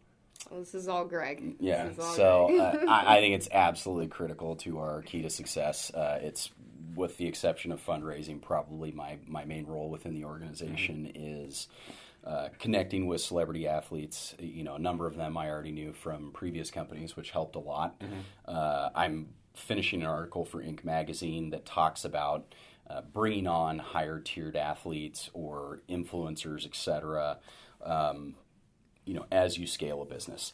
[0.49, 1.55] Well, this is all Greg.
[1.59, 1.89] Yeah.
[1.99, 2.59] All so Greg.
[2.59, 5.91] uh, I, I, think it's absolutely critical to our key to success.
[5.93, 6.49] Uh, it's
[6.95, 11.47] with the exception of fundraising, probably my my main role within the organization mm-hmm.
[11.47, 11.67] is.
[12.23, 16.31] Uh, connecting with celebrity athletes, you know, a number of them I already knew from
[16.31, 17.99] previous companies, which helped a lot.
[17.99, 18.19] Mm-hmm.
[18.45, 20.83] Uh, I'm finishing an article for Inc.
[20.83, 22.53] magazine that talks about
[22.89, 27.37] uh, bringing on higher tiered athletes or influencers, etc.
[27.83, 28.35] Um,
[29.05, 30.53] you know, as you scale a business,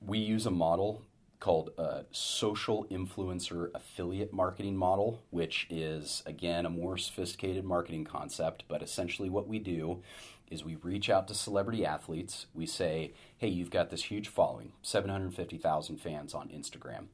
[0.00, 1.02] we use a model
[1.40, 8.64] called a social influencer affiliate marketing model, which is again a more sophisticated marketing concept.
[8.68, 10.02] But essentially, what we do
[10.50, 12.46] is we reach out to celebrity athletes.
[12.54, 17.08] We say, "Hey, you've got this huge following, 750,000 fans on Instagram.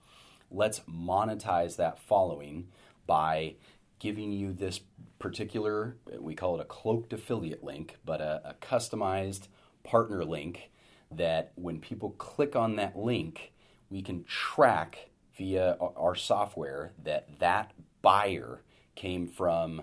[0.53, 2.69] Let's monetize that following
[3.07, 3.57] by
[3.99, 4.81] giving you this
[5.19, 9.49] particular, we call it a cloaked affiliate link, but a, a customized
[9.85, 10.71] partner link
[11.11, 13.53] that when people click on that link,
[13.91, 18.62] we can track via our software that that buyer
[18.95, 19.83] came from,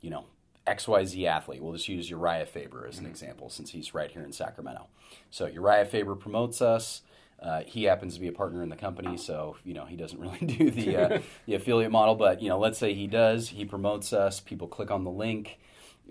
[0.00, 0.26] you know,
[0.66, 1.62] XYZ athlete.
[1.62, 3.10] We'll just use Uriah Faber as an mm-hmm.
[3.10, 4.86] example since he's right here in Sacramento.
[5.30, 7.02] So Uriah Faber promotes us.
[7.42, 10.20] Uh, he happens to be a partner in the company, so you know he doesn't
[10.20, 12.14] really do the uh, the affiliate model.
[12.14, 13.48] But you know, let's say he does.
[13.48, 14.40] He promotes us.
[14.40, 15.58] People click on the link.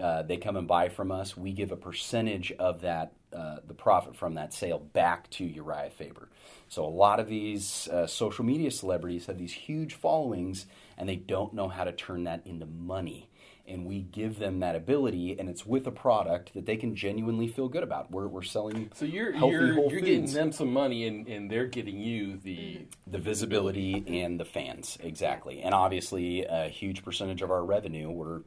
[0.02, 1.36] Uh, they come and buy from us.
[1.36, 5.92] We give a percentage of that, uh, the profit from that sale, back to Uriah
[5.92, 6.30] Faber.
[6.70, 10.66] So a lot of these uh, social media celebrities have these huge followings,
[10.98, 13.30] and they don't know how to turn that into money
[13.68, 17.48] and we give them that ability, and it's with a product that they can genuinely
[17.48, 18.12] feel good about.
[18.12, 21.68] We're, we're selling so you're healthy, you're, you're getting them some money, and, and they're
[21.68, 27.52] getting you the the visibility and the fans exactly, and obviously a huge percentage of
[27.52, 28.42] our revenue, we're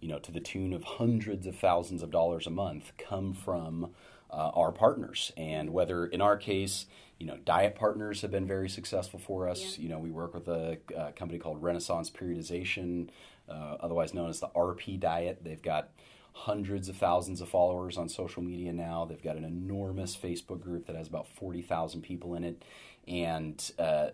[0.00, 3.90] you know to the tune of hundreds of thousands of dollars a month, come from
[4.30, 6.86] uh, our partners, and whether in our case
[7.22, 9.78] you know, diet partners have been very successful for us.
[9.78, 9.84] Yeah.
[9.84, 13.10] You know, we work with a, a, company called Renaissance Periodization
[13.48, 15.44] uh, otherwise known as the RP diet.
[15.44, 15.90] They've got
[16.32, 19.04] hundreds of thousands of followers on social media now.
[19.04, 22.64] They've got an enormous Facebook group that has about 40,000 people in it.
[23.06, 24.08] And uh,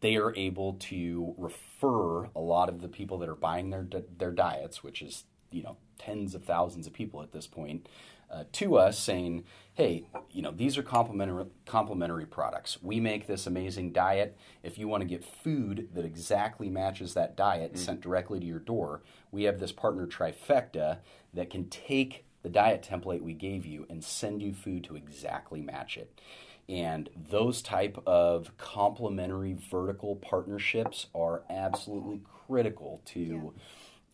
[0.00, 3.86] they are able to refer a lot of the people that are buying their,
[4.18, 7.88] their diets, which is, you know, tens of thousands of people at this point,
[8.32, 12.78] uh, to us saying, hey, you know, these are complementary, complementary products.
[12.82, 14.36] We make this amazing diet.
[14.62, 17.78] If you want to get food that exactly matches that diet mm.
[17.78, 20.98] sent directly to your door, we have this partner trifecta
[21.34, 25.60] that can take the diet template we gave you and send you food to exactly
[25.60, 26.20] match it.
[26.68, 33.52] And those type of complementary vertical partnerships are absolutely critical to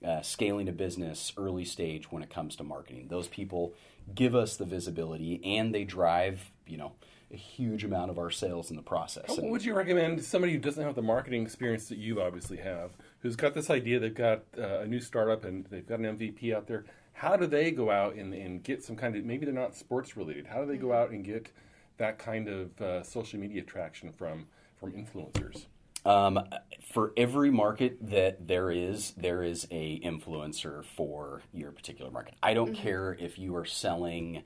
[0.00, 0.11] yeah.
[0.11, 3.09] uh, scaling a business early stage when it comes to marketing.
[3.09, 3.74] Those people
[4.14, 6.92] give us the visibility and they drive, you know,
[7.33, 9.29] a huge amount of our sales in the process.
[9.29, 12.92] What would you recommend somebody who doesn't have the marketing experience that you obviously have,
[13.21, 16.55] who's got this idea, they've got uh, a new startup and they've got an MVP
[16.55, 16.85] out there?
[17.12, 20.16] How do they go out and, and get some kind of, maybe they're not sports
[20.16, 21.51] related, how do they go out and get
[21.99, 24.47] that kind of uh, social media traction from,
[24.79, 25.66] from influencers?
[26.07, 26.40] Um,
[26.92, 32.35] for every market that there is, there is a influencer for your particular market.
[32.42, 32.83] I don't mm-hmm.
[32.83, 34.42] care if you are selling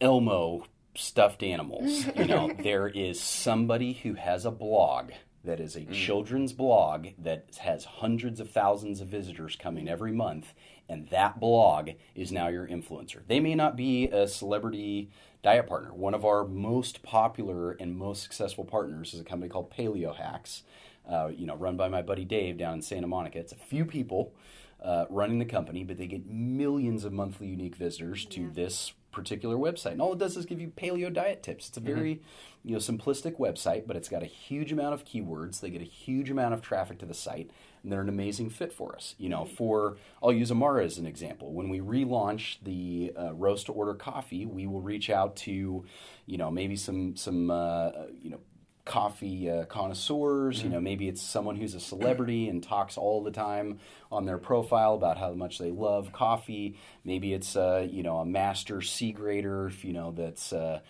[0.00, 2.06] Elmo stuffed animals.
[2.16, 5.12] You know, there is somebody who has a blog
[5.44, 5.92] that is a mm.
[5.92, 10.54] children's blog that has hundreds of thousands of visitors coming every month,
[10.88, 13.26] and that blog is now your influencer.
[13.26, 15.10] They may not be a celebrity
[15.42, 15.92] diet partner.
[15.92, 20.62] One of our most popular and most successful partners is a company called Paleo Hacks,
[21.08, 23.38] uh, you know, run by my buddy Dave down in Santa Monica.
[23.38, 24.34] It's a few people
[24.82, 29.56] uh, running the company, but they get millions of monthly unique visitors to this particular
[29.56, 29.92] website.
[29.92, 31.68] And all it does is give you paleo diet tips.
[31.68, 31.94] It's a mm-hmm.
[31.94, 32.68] very, mm-hmm.
[32.68, 35.60] you know, simplistic website, but it's got a huge amount of keywords.
[35.60, 37.50] They get a huge amount of traffic to the site,
[37.82, 39.14] and they're an amazing fit for us.
[39.18, 41.52] You know, for I'll use Amara as an example.
[41.52, 45.84] When we relaunch the uh, roast to order coffee, we will reach out to,
[46.26, 48.40] you know, maybe some some uh, you know
[48.84, 50.58] coffee uh, connoisseurs.
[50.58, 50.66] Mm-hmm.
[50.66, 53.78] You know, maybe it's someone who's a celebrity and talks all the time
[54.10, 56.76] on their profile about how much they love coffee.
[57.04, 59.70] Maybe it's uh, you know a master Q grader.
[59.82, 60.52] You know that's.
[60.52, 60.80] Uh,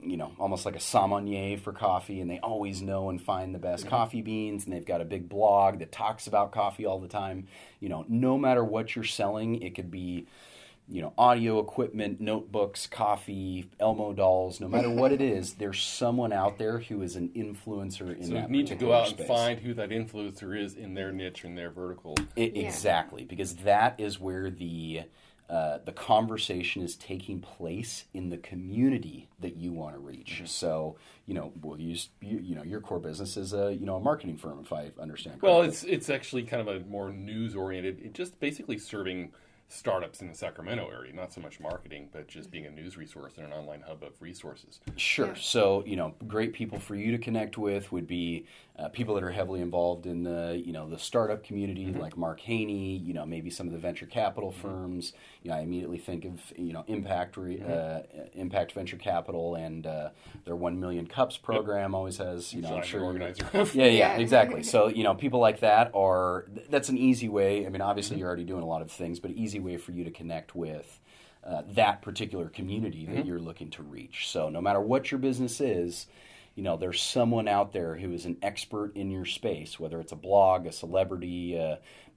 [0.00, 3.58] you know, almost like a sommelier for coffee, and they always know and find the
[3.58, 3.90] best mm-hmm.
[3.90, 7.46] coffee beans, and they've got a big blog that talks about coffee all the time.
[7.80, 10.26] You know, no matter what you're selling, it could be
[10.88, 16.32] you know, audio equipment, notebooks, coffee, Elmo dolls, no matter what it is, there's someone
[16.32, 18.42] out there who is an influencer in so that.
[18.42, 19.20] you need to go out space.
[19.20, 22.16] and find who that influencer is in their niche and their vertical.
[22.36, 22.68] It, yeah.
[22.68, 25.04] Exactly, because that is where the
[25.48, 30.36] uh, the conversation is taking place in the community that you want to reach.
[30.36, 30.46] Mm-hmm.
[30.46, 33.96] So, you know, we'll use you, you, know your core business is a you know
[33.96, 35.40] a marketing firm, if I understand.
[35.40, 35.48] Correctly.
[35.48, 38.00] Well, it's it's actually kind of a more news oriented.
[38.02, 39.32] It just basically serving
[39.74, 43.34] startups in the Sacramento area, not so much marketing, but just being a news resource
[43.36, 44.80] and an online hub of resources.
[44.96, 45.34] Sure.
[45.36, 49.22] So, you know, great people for you to connect with would be uh, people that
[49.22, 52.00] are heavily involved in the, you know, the startup community, mm-hmm.
[52.00, 54.62] like Mark Haney, you know, maybe some of the venture capital mm-hmm.
[54.62, 55.12] firms.
[55.44, 57.70] You know, I immediately think of, you know, Impact, mm-hmm.
[57.70, 60.08] uh, Impact Venture Capital and uh,
[60.44, 61.96] their 1 Million Cups program yep.
[61.96, 63.04] always has, you know, I'm sure.
[63.04, 63.48] Organizer.
[63.54, 64.64] yeah, yeah, yeah, exactly.
[64.64, 67.66] So, you know, people like that are, that's an easy way.
[67.66, 68.20] I mean, obviously mm-hmm.
[68.20, 70.98] you're already doing a lot of things, but easy way for you to connect with
[71.44, 73.28] uh, that particular community that mm-hmm.
[73.28, 74.28] you're looking to reach.
[74.30, 76.06] So no matter what your business is,
[76.54, 80.12] you know there's someone out there who is an expert in your space, whether it's
[80.12, 81.56] a blog, a celebrity,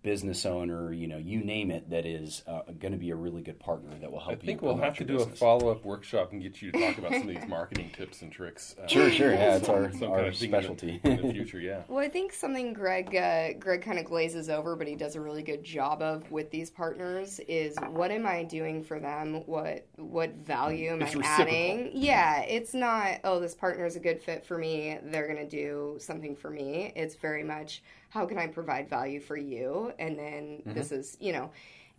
[0.08, 3.42] business owner, you know, you name it, that is uh, going to be a really
[3.42, 4.38] good partner that will help you.
[4.38, 5.36] I think we'll have to do business.
[5.36, 8.22] a follow up workshop and get you to talk about some of these marketing tips
[8.22, 8.74] and tricks.
[8.82, 11.60] Uh, sure, sure, yeah, it's our, our specialty in the future.
[11.60, 11.82] Yeah.
[11.90, 15.20] Well, I think something Greg uh, Greg kind of glazes over, but he does a
[15.20, 19.44] really good job of with these partners is what am I doing for them?
[19.46, 21.54] What what value am it's I reciprocal.
[21.54, 21.92] adding?
[21.94, 25.00] Yeah, it's not oh this partner is a good fit for me.
[25.04, 26.94] They're going to do something for me.
[26.96, 27.82] It's very much
[28.18, 29.94] how can I provide value for you?
[30.00, 30.74] And then mm-hmm.
[30.74, 31.52] this is, you know,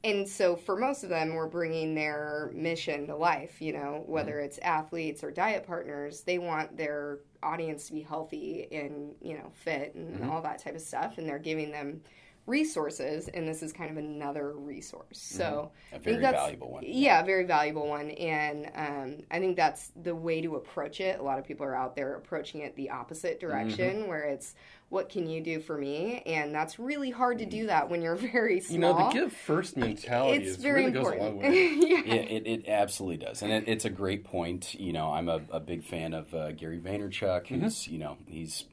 [0.03, 4.33] and so for most of them, we're bringing their mission to life, you know, whether
[4.33, 4.47] mm-hmm.
[4.47, 9.51] it's athletes or diet partners, they want their audience to be healthy and, you know,
[9.55, 10.31] fit and mm-hmm.
[10.31, 11.19] all that type of stuff.
[11.19, 12.01] And they're giving them
[12.49, 15.19] resources, and this is kind of another resource.
[15.21, 15.97] So mm-hmm.
[15.97, 16.83] a very valuable one.
[16.87, 21.21] Yeah, a very valuable one, and um, I think that's the way to approach it.
[21.21, 24.09] A lot of people are out there approaching it the opposite direction, mm-hmm.
[24.09, 24.55] where it's
[24.89, 28.17] what can you do for me, and that's really hard to do that when you're
[28.33, 28.75] very small.
[28.75, 31.23] You know, the give first mentality it's is, very really important.
[31.23, 31.75] goes a long way.
[31.77, 32.03] yeah.
[32.07, 34.75] yeah, it, it absolutely does, and it, it's a great point.
[34.75, 37.93] You know, I'm a, a big fan of uh, Gary Vaynerchuk, who's mm-hmm.
[37.93, 38.65] you know he's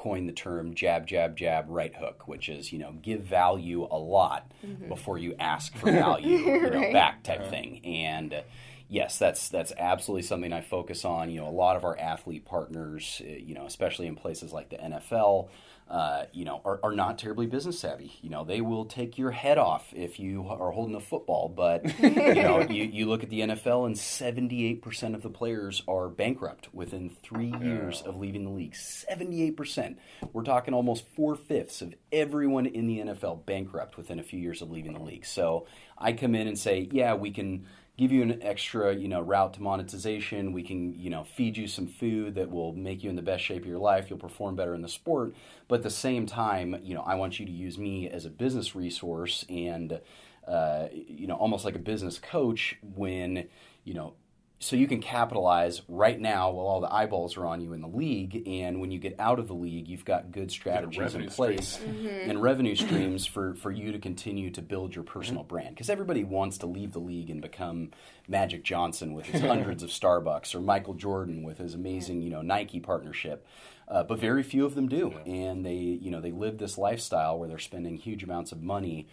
[0.00, 3.98] coined the term jab, jab, jab, right hook, which is, you know, give value a
[3.98, 4.88] lot mm-hmm.
[4.88, 6.90] before you ask for value you know, right.
[6.90, 7.50] back type uh-huh.
[7.50, 7.84] thing.
[7.84, 8.40] And uh,
[8.90, 11.30] yes, that's that's absolutely something I focus on.
[11.30, 14.68] You know, a lot of our athlete partners, uh, you know, especially in places like
[14.68, 15.48] the NFL,
[15.88, 18.12] uh, you know, are, are, not terribly business savvy.
[18.20, 21.48] You know, they will take your head off if you are holding a football.
[21.48, 25.82] But you know, you, you look at the NFL, and seventy-eight percent of the players
[25.88, 28.76] are bankrupt within three years of leaving the league.
[28.76, 29.98] Seventy-eight percent.
[30.32, 34.62] We're talking almost four fifths of everyone in the NFL bankrupt within a few years
[34.62, 35.26] of leaving the league.
[35.26, 37.66] So I come in and say, yeah, we can
[38.00, 40.54] give you an extra, you know, route to monetization.
[40.54, 43.44] We can, you know, feed you some food that will make you in the best
[43.44, 44.08] shape of your life.
[44.08, 45.34] You'll perform better in the sport.
[45.68, 48.30] But at the same time, you know, I want you to use me as a
[48.30, 50.00] business resource and,
[50.48, 53.48] uh, you know, almost like a business coach when,
[53.84, 54.14] you know,
[54.62, 57.88] so you can capitalize right now while all the eyeballs are on you in the
[57.88, 61.78] league and when you get out of the league you've got good strategies in place
[61.78, 62.30] mm-hmm.
[62.30, 65.48] and revenue streams for, for you to continue to build your personal mm-hmm.
[65.48, 67.90] brand because everybody wants to leave the league and become
[68.28, 72.42] magic johnson with his hundreds of starbucks or michael jordan with his amazing you know
[72.42, 73.46] nike partnership
[73.88, 75.32] uh, but very few of them do yeah.
[75.32, 79.08] and they you know they live this lifestyle where they're spending huge amounts of money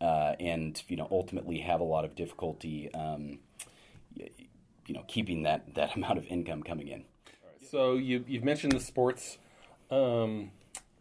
[0.00, 3.38] uh, and you know ultimately have a lot of difficulty um,
[4.86, 7.04] you know keeping that that amount of income coming in.
[7.70, 9.38] So you, you've mentioned the sports
[9.90, 10.52] um,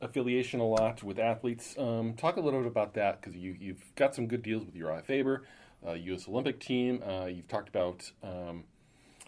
[0.02, 1.76] affiliation a lot with athletes.
[1.78, 4.76] Um, talk a little bit about that because you, you've got some good deals with
[4.76, 5.44] Uriah Faber,
[5.88, 6.28] uh, U.S.
[6.28, 7.04] Olympic team.
[7.04, 8.64] Uh, you've talked about um,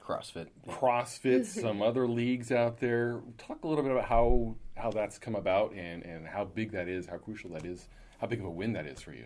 [0.04, 3.22] CrossFit, CrossFit, some other leagues out there.
[3.38, 6.88] Talk a little bit about how how that's come about and and how big that
[6.88, 7.88] is, how crucial that is,
[8.20, 9.26] how big of a win that is for you.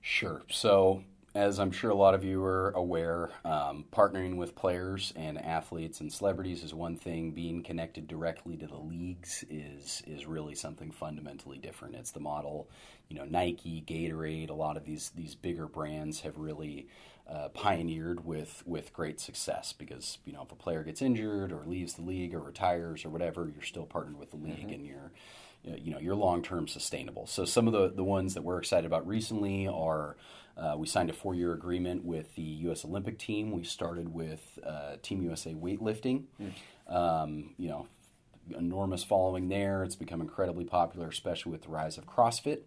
[0.00, 0.42] Sure.
[0.48, 1.04] So
[1.36, 6.00] as I'm sure a lot of you are aware, um, partnering with players and athletes
[6.00, 7.32] and celebrities is one thing.
[7.32, 11.94] Being connected directly to the leagues is is really something fundamentally different.
[11.94, 12.70] It's the model,
[13.08, 16.88] you know, Nike, Gatorade, a lot of these these bigger brands have really
[17.28, 21.66] uh, pioneered with with great success because you know if a player gets injured or
[21.66, 24.72] leaves the league or retires or whatever, you're still partnered with the league mm-hmm.
[24.72, 25.12] and you're
[25.64, 27.26] you know you're long term sustainable.
[27.26, 30.16] So some of the the ones that we're excited about recently are
[30.56, 32.84] uh, we signed a four year agreement with the U.S.
[32.84, 33.52] Olympic team.
[33.52, 36.24] We started with uh, Team USA weightlifting.
[36.40, 36.94] Mm.
[36.94, 37.86] Um, you know,
[38.56, 39.84] enormous following there.
[39.84, 42.60] It's become incredibly popular, especially with the rise of CrossFit.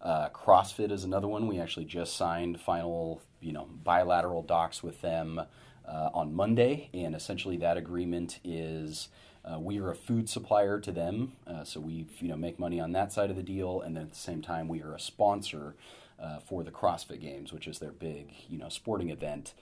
[0.00, 1.46] Uh, CrossFit is another one.
[1.46, 5.40] We actually just signed final, you know, bilateral docs with them
[5.86, 9.08] uh, on Monday, and essentially that agreement is.
[9.44, 12.80] Uh, we are a food supplier to them, uh, so we you know make money
[12.80, 15.00] on that side of the deal, and then at the same time we are a
[15.00, 15.74] sponsor
[16.20, 19.54] uh, for the CrossFit Games, which is their big, you know, sporting event.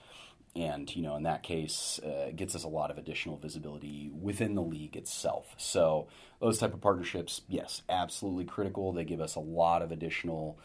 [0.55, 4.55] And you know, in that case, uh, gets us a lot of additional visibility within
[4.55, 5.53] the league itself.
[5.57, 6.07] So
[6.39, 8.91] those type of partnerships, yes, absolutely critical.
[8.91, 10.57] They give us a lot of additional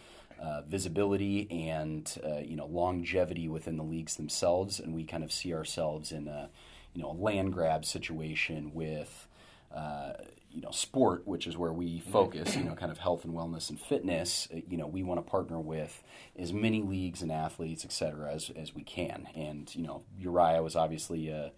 [0.43, 5.31] uh, visibility and uh, you know longevity within the leagues themselves, and we kind of
[5.31, 6.49] see ourselves in a
[6.95, 9.29] you know a land grab situation with
[9.75, 10.13] uh,
[10.51, 13.71] you know sport, which is where we focus, you know, kind of health and wellness
[13.71, 14.49] and fitness.
[14.53, 16.03] Uh, you know, we want to partner with
[16.39, 19.29] as many leagues and athletes, et cetera, as as we can.
[19.35, 21.53] And you know, Urijah was obviously a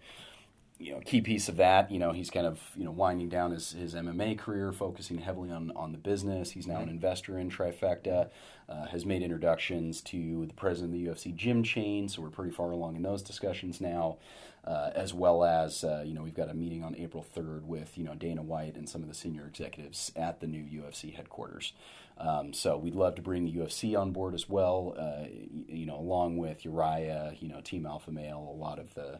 [0.77, 1.91] you know key piece of that.
[1.91, 5.51] You know, he's kind of you know winding down his, his MMA career, focusing heavily
[5.51, 6.51] on on the business.
[6.51, 8.29] He's now an investor in Trifecta.
[8.67, 12.49] Uh, has made introductions to the president of the UFC gym chain, so we're pretty
[12.49, 14.17] far along in those discussions now
[14.65, 17.97] uh, as well as uh, you know we've got a meeting on April 3rd with
[17.97, 21.73] you know Dana White and some of the senior executives at the new UFC headquarters.
[22.17, 24.95] Um, so we'd love to bring the UFC on board as well.
[24.97, 25.27] Uh,
[25.67, 29.19] you know, along with Urijah, you know, Team Alpha Male, a lot of the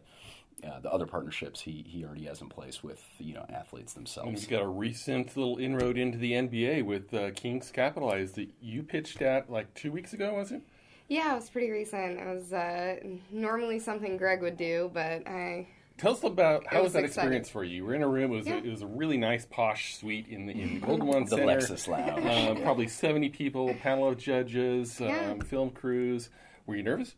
[0.63, 4.27] uh, the other partnerships he, he already has in place with you know athletes themselves.
[4.27, 8.49] And he's got a recent little inroad into the NBA with uh, Kings Capitalized that
[8.61, 10.61] you pitched at like two weeks ago, was it?
[11.07, 12.19] Yeah, it was pretty recent.
[12.19, 12.95] It was uh,
[13.31, 15.67] normally something Greg would do, but I.
[15.97, 17.33] Tell us about how was, was that exciting.
[17.33, 17.77] experience for you?
[17.77, 18.33] You were in a room.
[18.33, 18.55] It was, yeah.
[18.55, 21.37] a, it was a really nice posh suite in the in the Golden One the
[21.37, 21.45] Center.
[21.45, 22.25] Lexus Lounge.
[22.25, 25.31] Uh, probably seventy people, panel of judges, yeah.
[25.31, 26.29] um, film crews.
[26.65, 27.15] Were you nervous?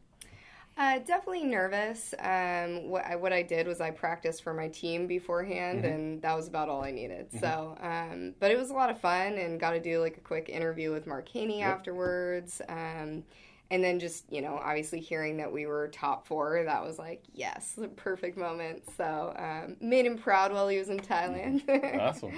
[0.77, 2.13] Uh, definitely nervous.
[2.19, 5.93] Um, what I, what I did was I practiced for my team beforehand, mm-hmm.
[5.93, 7.31] and that was about all I needed.
[7.31, 7.39] Mm-hmm.
[7.39, 10.21] So, um, but it was a lot of fun, and got to do like a
[10.21, 11.69] quick interview with Mark Haney yep.
[11.69, 12.61] afterwards.
[12.69, 13.23] Um,
[13.69, 17.23] and then just you know obviously hearing that we were top four that was like
[17.33, 21.61] yes the perfect moment so um, made him proud while he was in thailand
[21.99, 22.31] awesome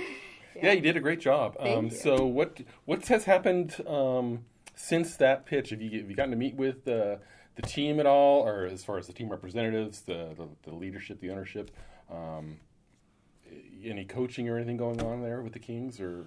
[0.56, 0.64] yeah.
[0.64, 0.72] yeah.
[0.72, 4.44] you did a great job um, so what what has happened um,
[4.76, 7.18] since that pitch have you, have you gotten to meet with uh,
[7.60, 11.20] the team at all or as far as the team representatives the, the, the leadership
[11.20, 11.72] the ownership
[12.12, 12.58] um,
[13.84, 16.26] any coaching or anything going on there with the kings or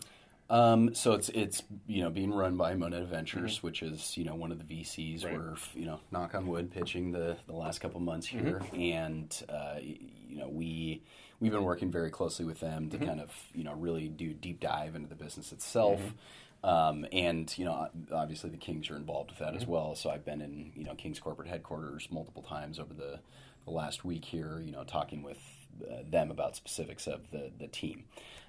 [0.50, 3.66] um, so it's it's you know being run by Moneta Ventures, mm-hmm.
[3.66, 5.24] which is you know one of the VCs.
[5.24, 5.32] Right.
[5.32, 8.46] We're you know knock on wood pitching the the last couple months mm-hmm.
[8.46, 8.80] here, mm-hmm.
[8.80, 11.02] and uh, you know we
[11.40, 13.06] we've been working very closely with them to mm-hmm.
[13.06, 16.00] kind of you know really do deep dive into the business itself.
[16.64, 16.68] Mm-hmm.
[16.68, 19.72] Um, and you know, obviously the Kings are involved with that as mm-hmm.
[19.72, 19.94] well.
[19.94, 23.20] So I've been in you know Kings corporate headquarters multiple times over the,
[23.64, 24.60] the last week here.
[24.64, 25.38] You know, talking with
[25.90, 28.04] uh, them about specifics of the the team.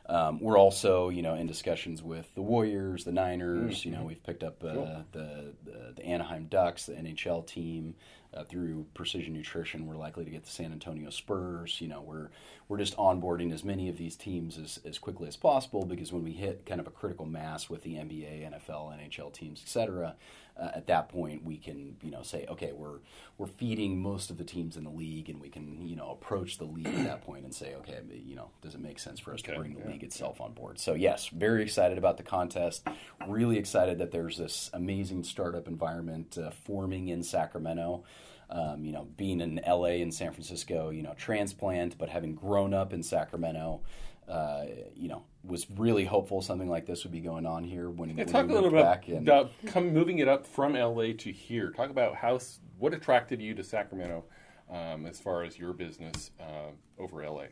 [0.06, 3.80] Um, we're also, you know, in discussions with the Warriors, the Niners.
[3.80, 3.90] Mm-hmm.
[3.90, 5.06] You know, we've picked up uh, cool.
[5.14, 7.96] the, the, the Anaheim Ducks, the NHL team.
[8.34, 11.80] uh, through Precision Nutrition, we're likely to get the San Antonio Spurs.
[11.80, 12.30] You know, we're
[12.74, 16.24] we're just onboarding as many of these teams as, as quickly as possible because when
[16.24, 20.16] we hit kind of a critical mass with the NBA, NFL, NHL teams, etc.,
[20.60, 23.00] uh, at that point we can you know say okay we're
[23.40, 26.60] we're feeding most of the teams in the league and we can you know approach
[26.60, 29.34] the league at that point and say okay you know does it make sense for
[29.34, 30.78] us okay, to bring the yeah, league itself on board?
[30.78, 32.88] So yes very excited about the contest.
[33.28, 38.04] Really excited that there's this amazing startup environment uh, forming in Sacramento
[38.50, 42.74] um, you know, being in LA and San Francisco, you know, transplant, but having grown
[42.74, 43.82] up in Sacramento,
[44.28, 44.66] uh,
[44.96, 48.24] you know, was really hopeful something like this would be going on here when, yeah,
[48.24, 51.32] when talk a little bit about, and, about come moving it up from LA to
[51.32, 51.72] here.
[51.72, 52.40] Talk about how
[52.78, 54.24] what attracted you to Sacramento
[54.70, 57.46] um, as far as your business uh, over LA.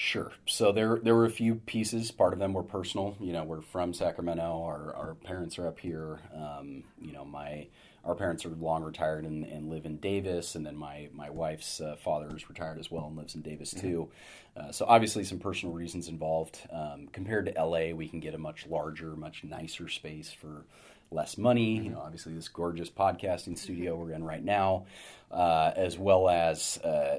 [0.00, 0.30] Sure.
[0.46, 2.12] So there there were a few pieces.
[2.12, 3.16] Part of them were personal.
[3.18, 4.62] You know, we're from Sacramento.
[4.62, 6.20] Our our parents are up here.
[6.32, 7.66] Um, you know, my
[8.04, 11.80] our parents are long retired and, and live in Davis, and then my my wife's
[11.80, 13.88] uh, father is retired as well and lives in Davis mm-hmm.
[13.88, 14.08] too.
[14.56, 16.60] Uh, so obviously some personal reasons involved.
[16.72, 20.64] Um, compared to LA, we can get a much larger, much nicer space for
[21.10, 21.74] less money.
[21.74, 21.84] Mm-hmm.
[21.86, 24.86] You know, obviously this gorgeous podcasting studio we're in right now,
[25.32, 26.78] uh, as well as.
[26.78, 27.18] Uh,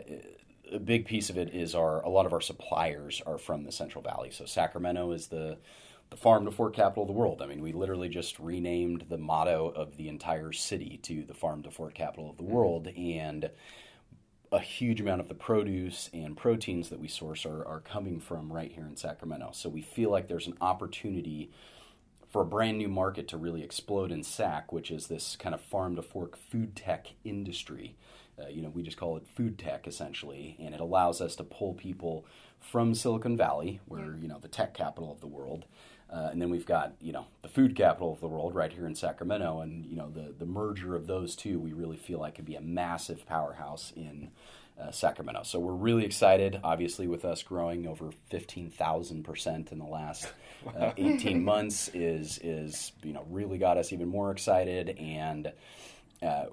[0.72, 3.72] a big piece of it is our a lot of our suppliers are from the
[3.72, 4.32] Central Valley.
[4.32, 5.58] So Sacramento is the
[6.10, 7.42] the farm to fork capital of the world.
[7.42, 11.62] I mean, we literally just renamed the motto of the entire city to the farm
[11.64, 12.54] to fork capital of the mm-hmm.
[12.54, 12.88] world.
[12.88, 13.52] And
[14.52, 18.52] a huge amount of the produce and proteins that we source are, are coming from
[18.52, 19.52] right here in Sacramento.
[19.54, 21.52] So we feel like there's an opportunity
[22.30, 25.62] for a brand new market to really explode in SAC, which is this kind of
[25.62, 27.96] farm to fork food tech industry.
[28.42, 31.44] Uh, you know, we just call it food tech essentially, and it allows us to
[31.44, 32.26] pull people
[32.60, 35.66] from Silicon Valley, where you know the tech capital of the world,
[36.12, 38.86] uh, and then we've got you know the food capital of the world right here
[38.86, 42.36] in Sacramento, and you know the the merger of those two, we really feel like
[42.36, 44.30] could be a massive powerhouse in
[44.80, 45.44] uh, Sacramento.
[45.44, 46.60] So we're really excited.
[46.64, 50.32] Obviously, with us growing over fifteen thousand percent in the last
[50.78, 55.52] uh, eighteen months, is is you know really got us even more excited, and
[56.22, 56.46] uh,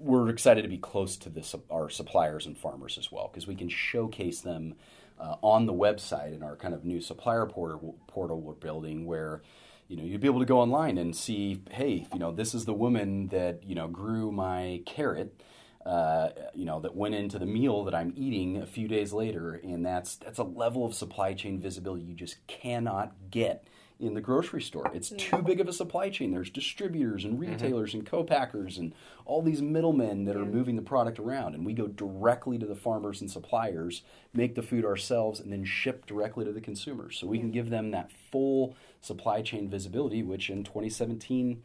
[0.00, 3.54] we're excited to be close to this our suppliers and farmers as well because we
[3.54, 4.74] can showcase them
[5.18, 9.42] uh, on the website in our kind of new supplier portal, portal we're building where
[9.88, 12.64] you know you'd be able to go online and see hey you know this is
[12.64, 15.42] the woman that you know grew my carrot
[15.84, 19.60] uh, you know that went into the meal that I'm eating a few days later
[19.62, 23.66] and that's that's a level of supply chain visibility you just cannot get
[24.00, 24.90] in the grocery store.
[24.94, 26.30] It's too big of a supply chain.
[26.30, 27.52] There's distributors and mm-hmm.
[27.52, 27.98] retailers mm-hmm.
[27.98, 28.94] and co-packers and
[29.26, 32.74] all these middlemen that are moving the product around and we go directly to the
[32.74, 37.18] farmers and suppliers, make the food ourselves and then ship directly to the consumers.
[37.18, 41.62] So we can give them that full supply chain visibility which in 2017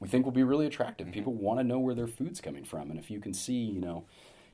[0.00, 1.08] we think will be really attractive.
[1.08, 1.14] Mm-hmm.
[1.14, 3.80] People want to know where their food's coming from and if you can see, you
[3.80, 4.06] know,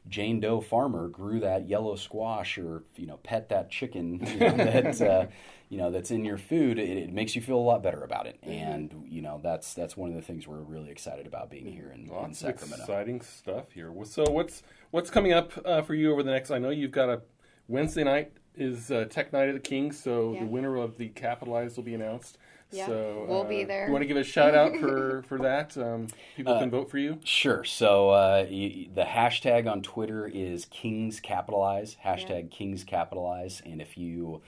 [0.08, 4.56] Jane Doe farmer grew that yellow squash or you know pet that chicken you know,
[4.56, 5.26] that uh,
[5.68, 8.26] you know that's in your food, it, it, makes you feel a lot better about
[8.26, 8.38] it.
[8.42, 8.50] Mm-hmm.
[8.50, 11.92] And you know that's that's one of the things we're really excited about being here
[11.94, 12.82] in, in Sacramento.
[12.82, 13.92] Exciting stuff here.
[14.04, 16.50] So what's what's coming up uh, for you over the next?
[16.50, 17.22] I know you've got a
[17.68, 20.40] Wednesday night is uh, Tech Night at the Kings, so yeah.
[20.40, 22.36] the winner of the Capitalized will be announced.
[22.72, 23.86] Yeah, so, we'll uh, be there.
[23.86, 25.76] You want to give a shout out for for that?
[25.76, 26.06] Um,
[26.36, 27.18] people uh, can vote for you.
[27.24, 27.64] Sure.
[27.64, 31.96] So uh, the hashtag on Twitter is Kings Capitalize.
[32.04, 32.56] Hashtag yeah.
[32.56, 34.40] Kings Capitalize, and if you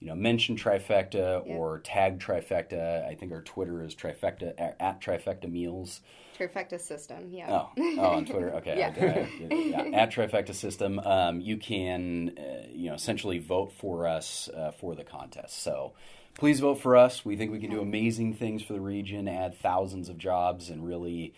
[0.00, 1.54] you know mention Trifecta yeah.
[1.54, 6.00] or tag Trifecta, I think our Twitter is Trifecta at Trifecta Meals.
[6.38, 7.46] Trifecta System, yeah.
[7.50, 8.78] Oh, oh, on Twitter, okay.
[8.78, 8.92] yeah.
[8.98, 9.82] I, I, yeah.
[10.00, 14.94] At Trifecta System, um, you can, uh, you know, essentially vote for us uh, for
[14.94, 15.62] the contest.
[15.62, 15.92] So
[16.34, 17.24] please vote for us.
[17.24, 20.84] We think we can do amazing things for the region, add thousands of jobs, and
[20.84, 21.34] really,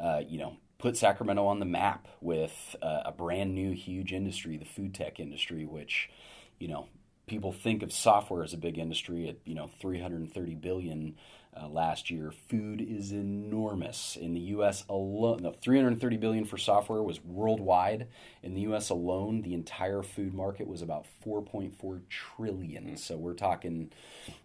[0.00, 4.56] uh, you know, put Sacramento on the map with uh, a brand new, huge industry,
[4.56, 6.10] the food tech industry, which,
[6.58, 6.88] you know,
[7.28, 11.14] people think of software as a big industry at you know 330 billion
[11.56, 12.32] uh, last year.
[12.48, 14.84] Food is enormous in the U.S.
[14.88, 15.42] alone.
[15.42, 18.08] The 330 billion for software was worldwide.
[18.42, 18.90] In the U.S.
[18.90, 22.96] alone, the entire food market was about 4.4 trillion.
[22.96, 23.90] So we're talking,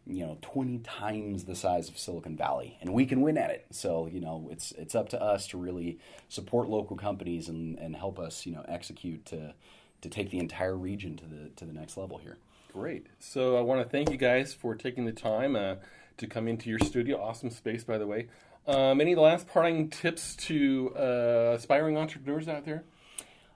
[0.06, 3.66] you know, 20 times the size of Silicon Valley, and we can win at it.
[3.72, 5.99] So you know, it's it's up to us to really
[6.30, 9.54] support local companies and, and help us, you know, execute to
[10.01, 12.38] to take the entire region to the to the next level here.
[12.72, 13.08] Great.
[13.20, 15.56] So I want to thank you guys for taking the time.
[15.56, 15.76] Uh,
[16.18, 17.22] to come into your studio.
[17.22, 18.28] Awesome space, by the way.
[18.66, 22.84] Um, any last parting tips to uh, aspiring entrepreneurs out there?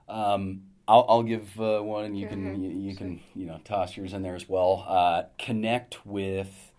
[0.08, 3.96] Um, I'll, I'll, give uh, one, and you can you, you, can you know toss
[3.96, 4.84] yours in there as well.
[4.88, 6.72] Uh, connect with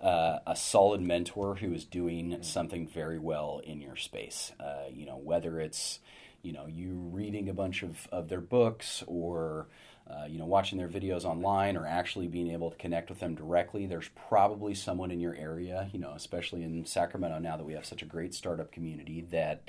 [0.00, 4.52] uh, a solid mentor who is doing something very well in your space.
[4.60, 6.00] Uh, you know whether it's
[6.46, 9.66] you know, you reading a bunch of, of their books or
[10.08, 13.34] uh, you know, watching their videos online or actually being able to connect with them
[13.34, 17.72] directly, there's probably someone in your area, you know, especially in Sacramento now that we
[17.72, 19.68] have such a great startup community that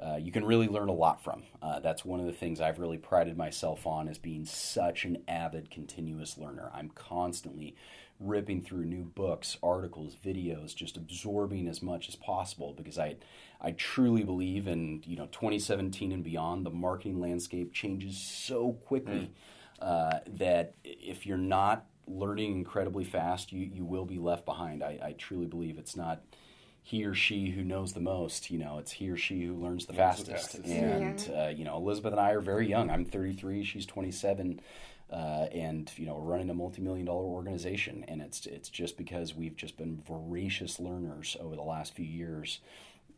[0.00, 1.42] uh, you can really learn a lot from.
[1.62, 5.22] Uh, that's one of the things I've really prided myself on as being such an
[5.26, 6.70] avid, continuous learner.
[6.74, 7.74] I'm constantly
[8.20, 13.16] ripping through new books, articles, videos, just absorbing as much as possible because I,
[13.60, 16.66] I truly believe in you know 2017 and beyond.
[16.66, 19.14] The marketing landscape changes so quickly.
[19.14, 19.28] Mm
[19.80, 24.82] uh, that if you're not learning incredibly fast, you, you will be left behind.
[24.82, 26.22] I, I, truly believe it's not
[26.82, 28.50] he or she who knows the most.
[28.50, 30.52] You know, it's he or she who learns the fastest.
[30.52, 30.66] the fastest.
[30.66, 32.90] And uh, you know, Elizabeth and I are very young.
[32.90, 33.64] I'm 33.
[33.64, 34.60] She's 27.
[35.10, 39.34] Uh, and you know we're running a multi-million dollar organization and it's it's just because
[39.34, 42.60] we've just been voracious learners over the last few years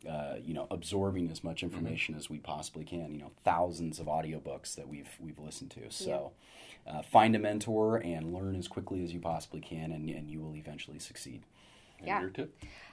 [0.09, 1.73] uh, you know, absorbing as much mm-hmm.
[1.73, 2.19] information mm-hmm.
[2.19, 3.13] as we possibly can.
[3.13, 5.89] You know, thousands of audiobooks that we've we've listened to.
[5.91, 6.31] So,
[6.85, 6.93] yeah.
[6.93, 10.41] uh, find a mentor and learn as quickly as you possibly can, and, and you
[10.41, 11.43] will eventually succeed.
[11.99, 12.45] And yeah.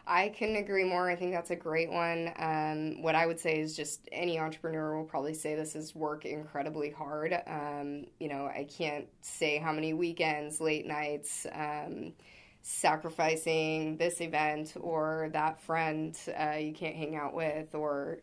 [0.07, 1.11] I couldn't agree more.
[1.11, 2.33] I think that's a great one.
[2.39, 6.25] Um, what I would say is just any entrepreneur will probably say this is work
[6.25, 7.39] incredibly hard.
[7.47, 12.15] Um, you know, I can't say how many weekends, late nights, um,
[12.63, 18.19] sacrificing this event or that friend uh, you can't hang out with or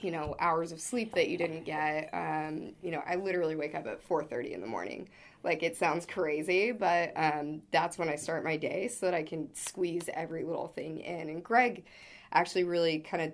[0.00, 2.10] you know hours of sleep that you didn't get.
[2.12, 5.08] Um, you know i literally wake up at 4.30 in the morning.
[5.42, 9.22] Like it sounds crazy but um, that's when i start my day so that i
[9.22, 11.28] can squeeze every little thing in.
[11.28, 11.84] And greg
[12.32, 13.32] actually really kind of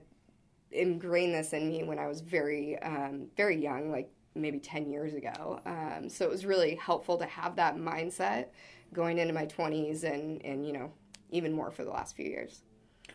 [0.72, 5.14] ingrained this in me when i was very um, very young like maybe 10 years
[5.14, 5.60] ago.
[5.66, 8.46] Um, so it was really helpful to have that mindset
[8.92, 10.92] going into my 20s and, and, you know,
[11.30, 12.62] even more for the last few years.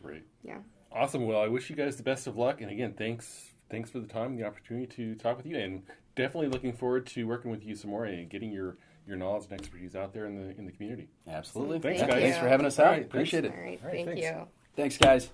[0.02, 0.24] Great.
[0.44, 0.60] Yeah.
[0.92, 1.26] Awesome.
[1.26, 2.62] Well, I wish you guys the best of luck.
[2.62, 5.58] And again, thanks thanks for the time and the opportunity to talk with you.
[5.58, 5.84] And
[6.16, 9.60] definitely looking forward to working with you some more and getting your your knowledge and
[9.60, 11.10] expertise out there in the in the community.
[11.28, 11.80] Absolutely.
[11.80, 12.22] Thanks, Thank guys.
[12.22, 12.88] Thanks for having us out.
[12.88, 13.56] Right, Appreciate thanks.
[13.56, 13.60] it.
[13.60, 13.80] All right.
[13.84, 14.22] All right thank thanks.
[14.22, 14.48] you.
[14.76, 15.30] Thanks, guys.